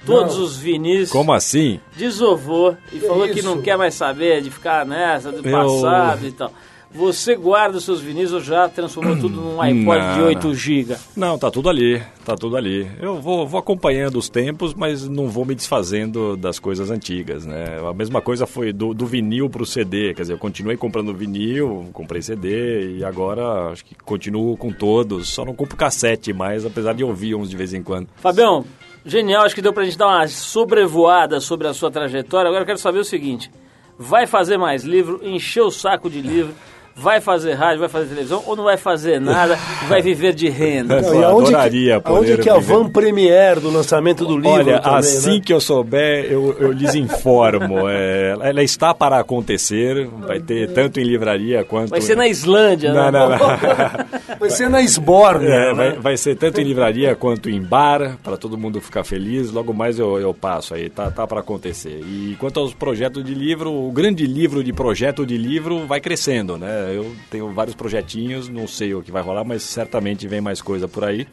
[0.05, 1.09] todos os vinis.
[1.11, 1.79] Como assim?
[1.97, 6.31] desovou e falou que não quer mais saber de ficar nessa do Eu- passado e
[6.31, 6.53] tal.
[6.93, 10.53] Você guarda os seus vinis ou já transformou tudo num iPod de Não, 8 não.
[10.53, 10.95] GB?
[11.15, 12.85] Não, tá tudo ali, tá tudo ali.
[12.99, 17.79] Eu vou, vou acompanhando os tempos, mas não vou me desfazendo das coisas antigas, né?
[17.89, 21.89] A mesma coisa foi do, do vinil pro CD, quer dizer, eu continuei comprando vinil,
[21.93, 26.93] comprei CD e agora acho que continuo com todos, só não compro cassete mais, apesar
[26.93, 28.09] de ouvir uns de vez em quando.
[28.17, 28.65] Fabião,
[29.05, 32.49] genial, acho que deu pra gente dar uma sobrevoada sobre a sua trajetória.
[32.49, 33.49] Agora eu quero saber o seguinte:
[33.97, 36.53] vai fazer mais livro, encher o saco de livro?
[36.95, 40.49] Vai fazer rádio, vai fazer televisão ou não vai fazer nada e vai viver de
[40.49, 40.99] renda?
[40.99, 44.49] Eu e aonde adoraria que, aonde que é a van premiere do lançamento do livro
[44.51, 45.41] Olha, também, assim né?
[45.43, 47.89] que eu souber, eu, eu lhes informo.
[47.89, 51.89] É, ela está para acontecer, vai ter tanto em livraria quanto...
[51.89, 53.19] Vai ser na Islândia, Não, né?
[53.19, 53.37] não, não.
[54.41, 55.73] Vai ser na Sborne, É, né?
[55.73, 59.51] vai, vai ser tanto em livraria quanto em bar, para todo mundo ficar feliz.
[59.51, 62.01] Logo mais eu, eu passo aí, tá, tá para acontecer.
[62.03, 66.57] E quanto aos projetos de livro, o grande livro de projeto de livro vai crescendo,
[66.57, 66.80] né?
[66.89, 70.87] Eu tenho vários projetinhos, não sei o que vai rolar, mas certamente vem mais coisa
[70.87, 71.27] por aí.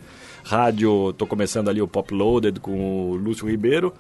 [0.49, 3.93] Rádio, tô começando ali o Pop Loaded com o Lúcio Ribeiro.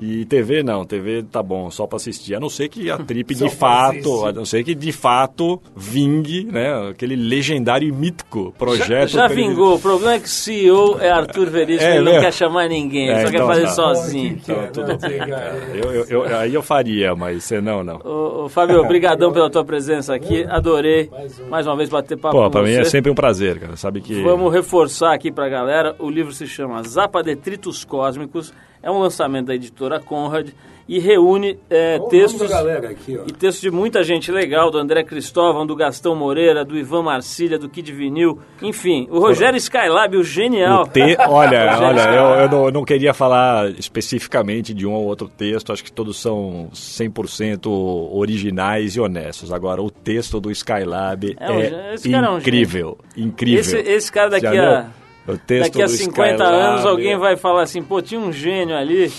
[0.00, 2.32] E TV não, TV tá bom, só para assistir.
[2.32, 6.44] A não ser que a Trip de fato, a não ser que de fato vingue,
[6.44, 6.90] né?
[6.90, 9.08] Aquele legendário e mítico projeto.
[9.08, 9.48] Já televisivo.
[9.56, 9.74] vingou.
[9.74, 12.24] O problema é que o CEO é Arthur Veríssimo, É ele não mesmo?
[12.26, 13.68] quer chamar ninguém, ele É, só quer então fazer tá.
[13.70, 14.36] sozinho.
[14.38, 15.68] Que é, não tem, cara.
[15.74, 17.96] Eu, eu- eu- aí eu faria, mas você não, não.
[18.04, 21.10] Ô, ô, Fábio, obrigadão pela tua presença aqui, adorei
[21.50, 22.80] mais uma vez bater papo Pô, com pra mim você.
[22.82, 23.74] é sempre um prazer, cara.
[23.76, 24.22] Sabe que.
[24.22, 29.46] Vamos reforçar aqui pra galera, o livro se chama Zapa Detritos Cósmicos, é um lançamento
[29.46, 30.50] da editora Conrad
[30.88, 33.24] e reúne é, o textos da galera aqui, ó.
[33.26, 37.58] e textos de muita gente legal, do André Cristóvão, do Gastão Moreira, do Ivan Marcília,
[37.58, 40.84] do Kid Vinil, enfim, o Rogério Skylab, o genial.
[40.84, 41.16] O te...
[41.28, 42.16] Olha, Rogério olha, Skylab.
[42.16, 45.92] eu, eu não, eu não queria falar especificamente de um ou outro texto, acho que
[45.92, 47.66] todos são 100%
[48.10, 49.52] originais e honestos.
[49.52, 53.60] Agora, o texto do Skylab É um é, é um incrível, incrível.
[53.60, 54.86] Esse, esse cara daqui Já a?
[54.86, 54.97] O
[55.36, 59.12] daqui a do 50 Skylab, anos alguém vai falar assim, pô, tinha um gênio ali.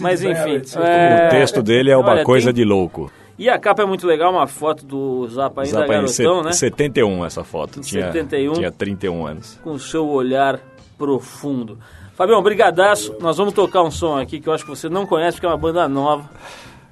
[0.00, 0.62] Mas enfim.
[0.80, 3.10] É, O texto dele é uma olha, coisa tem- de louco.
[3.36, 6.44] E a capa é muito legal, uma foto do Zapa ainda Zapa em garotão, se-
[6.46, 6.52] né?
[6.52, 7.80] 71 essa foto.
[7.80, 8.52] Tinha, 71.
[8.52, 9.58] tinha 31 anos.
[9.64, 10.60] com o seu olhar
[10.96, 11.76] profundo.
[12.14, 13.16] Fabião, brigadaço.
[13.20, 15.48] Nós vamos tocar um som aqui que eu acho que você não conhece, porque é
[15.48, 16.30] uma banda nova.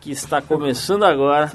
[0.03, 1.51] Que está começando agora.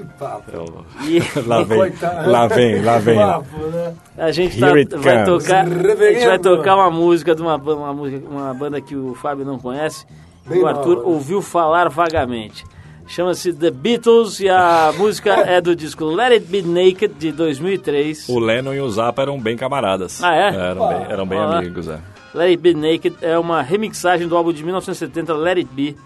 [1.05, 2.31] E Lá vem, Coitado.
[2.31, 3.15] lá vem, lá vem.
[3.17, 3.93] Papo, né?
[4.17, 5.45] a gente tá- vai comes.
[5.45, 9.13] tocar, a gente vai tocar uma música de uma, uma, música, uma banda que o
[9.15, 10.05] Fábio não conhece.
[10.47, 11.13] Bem o Arthur nova, né?
[11.13, 12.63] ouviu falar vagamente.
[13.05, 18.29] Chama-se The Beatles e a música é do disco Let It Be Naked de 2003.
[18.29, 20.23] O Lennon e o Zappa eram bem camaradas.
[20.23, 20.55] Ah, é?
[20.55, 21.57] Eram bem, eram bem Olá.
[21.59, 21.99] amigos, é.
[22.33, 25.97] Let It Be Naked é uma remixagem do álbum de 1970 Let It Be,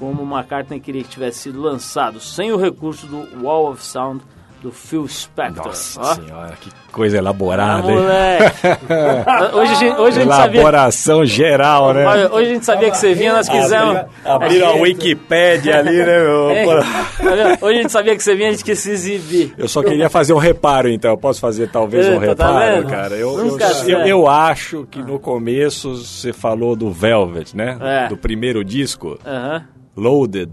[0.00, 4.22] como McCartney queria que tivesse sido lançado, sem o recurso do Wall of Sound
[4.62, 5.68] do Phil Spector.
[5.68, 6.14] Nossa Ó.
[6.16, 7.96] senhora, que coisa Ah, elaborada, hein?
[7.96, 8.56] moleque.
[9.56, 10.60] hoje, a gente- hoje a gente sabia.
[10.60, 12.28] Elaboração geral, né?
[12.30, 14.00] Hoje a gente sabia que você vinha, nós quisemos.
[14.22, 16.50] Abriram a Wikipédia ali, né, meu?
[16.52, 17.58] É, tá?
[17.66, 19.54] Hoje a gente sabia que você vinha, a gente quis se exibir.
[19.56, 21.10] Eu só queria fazer um reparo, então.
[21.10, 22.86] Eu posso fazer talvez um tá reparo, vendo?
[22.90, 23.14] cara?
[23.14, 27.78] Eu, eu, Nunca eu, eu acho que no começo você falou do Velvet, né?
[27.80, 28.08] É.
[28.08, 29.64] Do primeiro disco, Aham.
[30.00, 30.52] Loaded.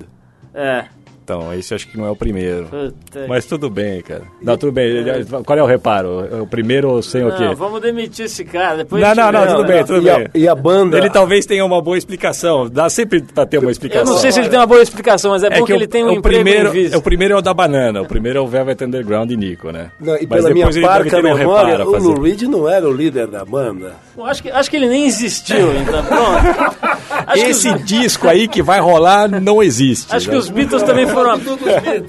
[0.53, 0.85] É.
[1.23, 2.67] Então, esse acho que não é o primeiro.
[2.67, 4.21] Puta Mas tudo bem, cara.
[4.41, 5.03] Não, tudo bem.
[5.45, 6.41] Qual é o reparo?
[6.43, 7.43] O primeiro sem o quê?
[7.43, 8.77] Não, vamos demitir esse cara.
[8.77, 9.47] Depois Não, não, não, vê.
[9.47, 10.13] tudo bem, tudo e, bem.
[10.13, 10.97] a, e a banda.
[10.97, 12.69] Ele talvez tenha uma boa explicação.
[12.69, 14.13] Dá sempre pra ter uma Eu explicação.
[14.13, 16.01] não sei se ele tem uma boa explicação, mas é, bom que, o- ele tem
[16.05, 16.97] um o emprego primeiro, em vista.
[16.97, 19.91] O primeiro é o da banana, o primeiro é o Velvet Underground e Nico, né?
[19.99, 22.03] Não, e Mas pela minha parca um memória, reparo a o.
[22.03, 23.95] Lou Reed não era o líder da banda.
[24.18, 26.97] Eu Acho que, acho que ele nem existiu, então pronto.
[27.28, 30.13] Acho que, Esse os, disco aí que vai rolar não existe.
[30.15, 30.38] acho que né?
[30.39, 31.36] os Beatles também foram.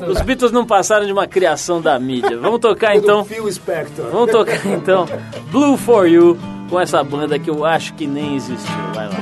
[0.07, 2.37] Os Beatles não passaram de uma criação da mídia.
[2.39, 3.25] Vamos tocar então.
[3.25, 4.11] Phil Spector.
[4.13, 5.07] Vamos tocar então
[5.51, 6.39] Blue for You
[6.71, 8.75] com essa banda que eu acho que nem existiu.
[8.95, 9.15] Vai lá.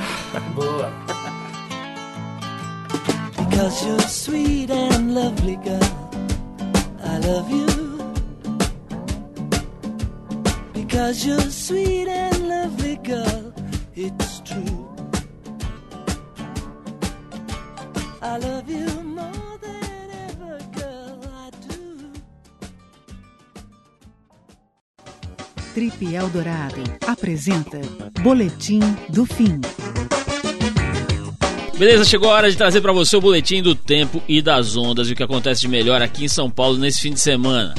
[0.55, 0.91] Boa.
[3.49, 5.81] Because you're sweet and lovely, girl.
[7.03, 7.67] I love you.
[10.75, 12.36] Because you're sweet and lovely,
[13.07, 13.53] girl.
[13.95, 14.89] It's true.
[18.21, 21.21] I love you more than ever, girl.
[21.25, 22.11] I do.
[25.73, 27.81] Trip Eldorado apresenta
[28.23, 29.61] Boletim do Fim.
[31.79, 35.09] Beleza, chegou a hora de trazer para você o boletim do tempo e das ondas
[35.09, 37.75] e o que acontece de melhor aqui em São Paulo nesse fim de semana.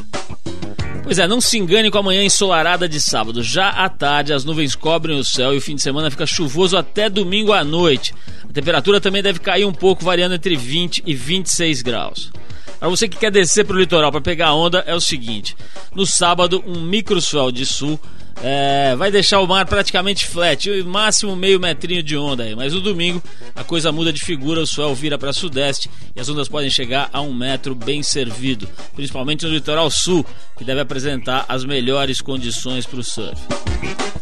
[1.08, 3.41] Pois é, não se engane com a manhã ensolarada de sábado.
[3.41, 6.76] Já à tarde, as nuvens cobrem o céu e o fim de semana fica chuvoso
[6.76, 8.14] até domingo à noite.
[8.43, 12.30] A temperatura também deve cair um pouco, variando entre 20 e 26 graus.
[12.78, 15.55] Para você que quer descer para o litoral para pegar onda, é o seguinte:
[15.95, 17.97] no sábado, um microswell de sul
[18.43, 22.55] é, vai deixar o mar praticamente flat, e máximo meio metrinho de onda aí.
[22.55, 23.21] Mas no domingo
[23.55, 27.09] a coisa muda de figura, o swell vira para sudeste e as ondas podem chegar
[27.11, 30.25] a um metro bem servido, principalmente no litoral sul,
[30.57, 33.41] que deve apresentar as melhores condições para o surf.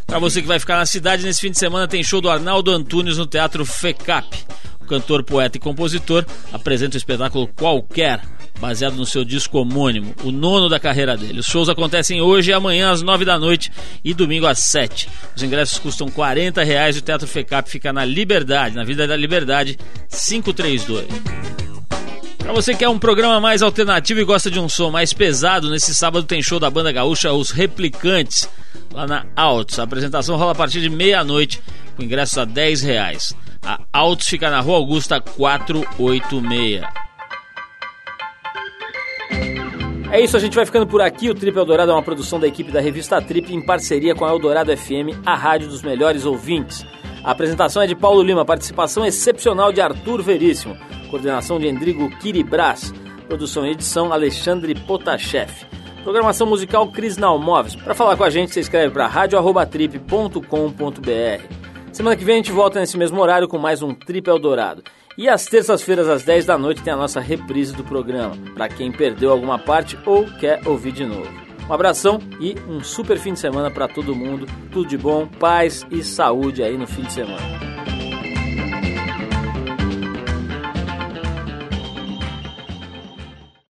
[0.08, 2.72] Para você que vai ficar na cidade nesse fim de semana, tem show do Arnaldo
[2.72, 4.46] Antunes no Teatro FECAP.
[4.80, 8.22] O cantor, poeta e compositor apresenta o espetáculo Qualquer,
[8.60, 11.40] baseado no seu disco homônimo, o nono da carreira dele.
[11.40, 13.72] Os shows acontecem hoje e amanhã às nove da noite
[14.04, 15.10] e domingo às sete.
[15.36, 19.16] Os ingressos custam 40 reais e o Teatro FECAP fica na Liberdade, na Vida da
[19.16, 19.78] Liberdade
[20.10, 21.06] 532.
[22.38, 25.70] Pra você que quer um programa mais alternativo e gosta de um som mais pesado,
[25.70, 28.48] nesse sábado tem show da banda gaúcha Os Replicantes,
[28.94, 29.80] lá na Altos.
[29.80, 31.60] A apresentação rola a partir de meia-noite,
[31.98, 33.36] com ingressos a 10 reais.
[33.64, 36.84] A Altos fica na Rua Augusta 486.
[40.16, 41.30] É isso, a gente vai ficando por aqui.
[41.30, 44.30] O Trip Eldorado é uma produção da equipe da revista Trip em parceria com a
[44.30, 46.86] Eldorado FM, a rádio dos melhores ouvintes.
[47.22, 50.78] A apresentação é de Paulo Lima, participação excepcional de Arthur Veríssimo,
[51.10, 52.94] coordenação de Endrigo Kiribras,
[53.28, 55.52] produção e edição Alexandre Potashev.
[56.02, 57.76] Programação musical Cris Nalmoves.
[57.76, 61.44] Para falar com a gente, você escreve para radio@trip.com.br.
[61.92, 64.82] Semana que vem a gente volta nesse mesmo horário com mais um Trip Eldorado.
[65.18, 68.92] E às terças-feiras, às 10 da noite, tem a nossa reprise do programa, para quem
[68.92, 71.30] perdeu alguma parte ou quer ouvir de novo.
[71.70, 74.46] Um abração e um super fim de semana para todo mundo.
[74.72, 77.95] Tudo de bom, paz e saúde aí no fim de semana.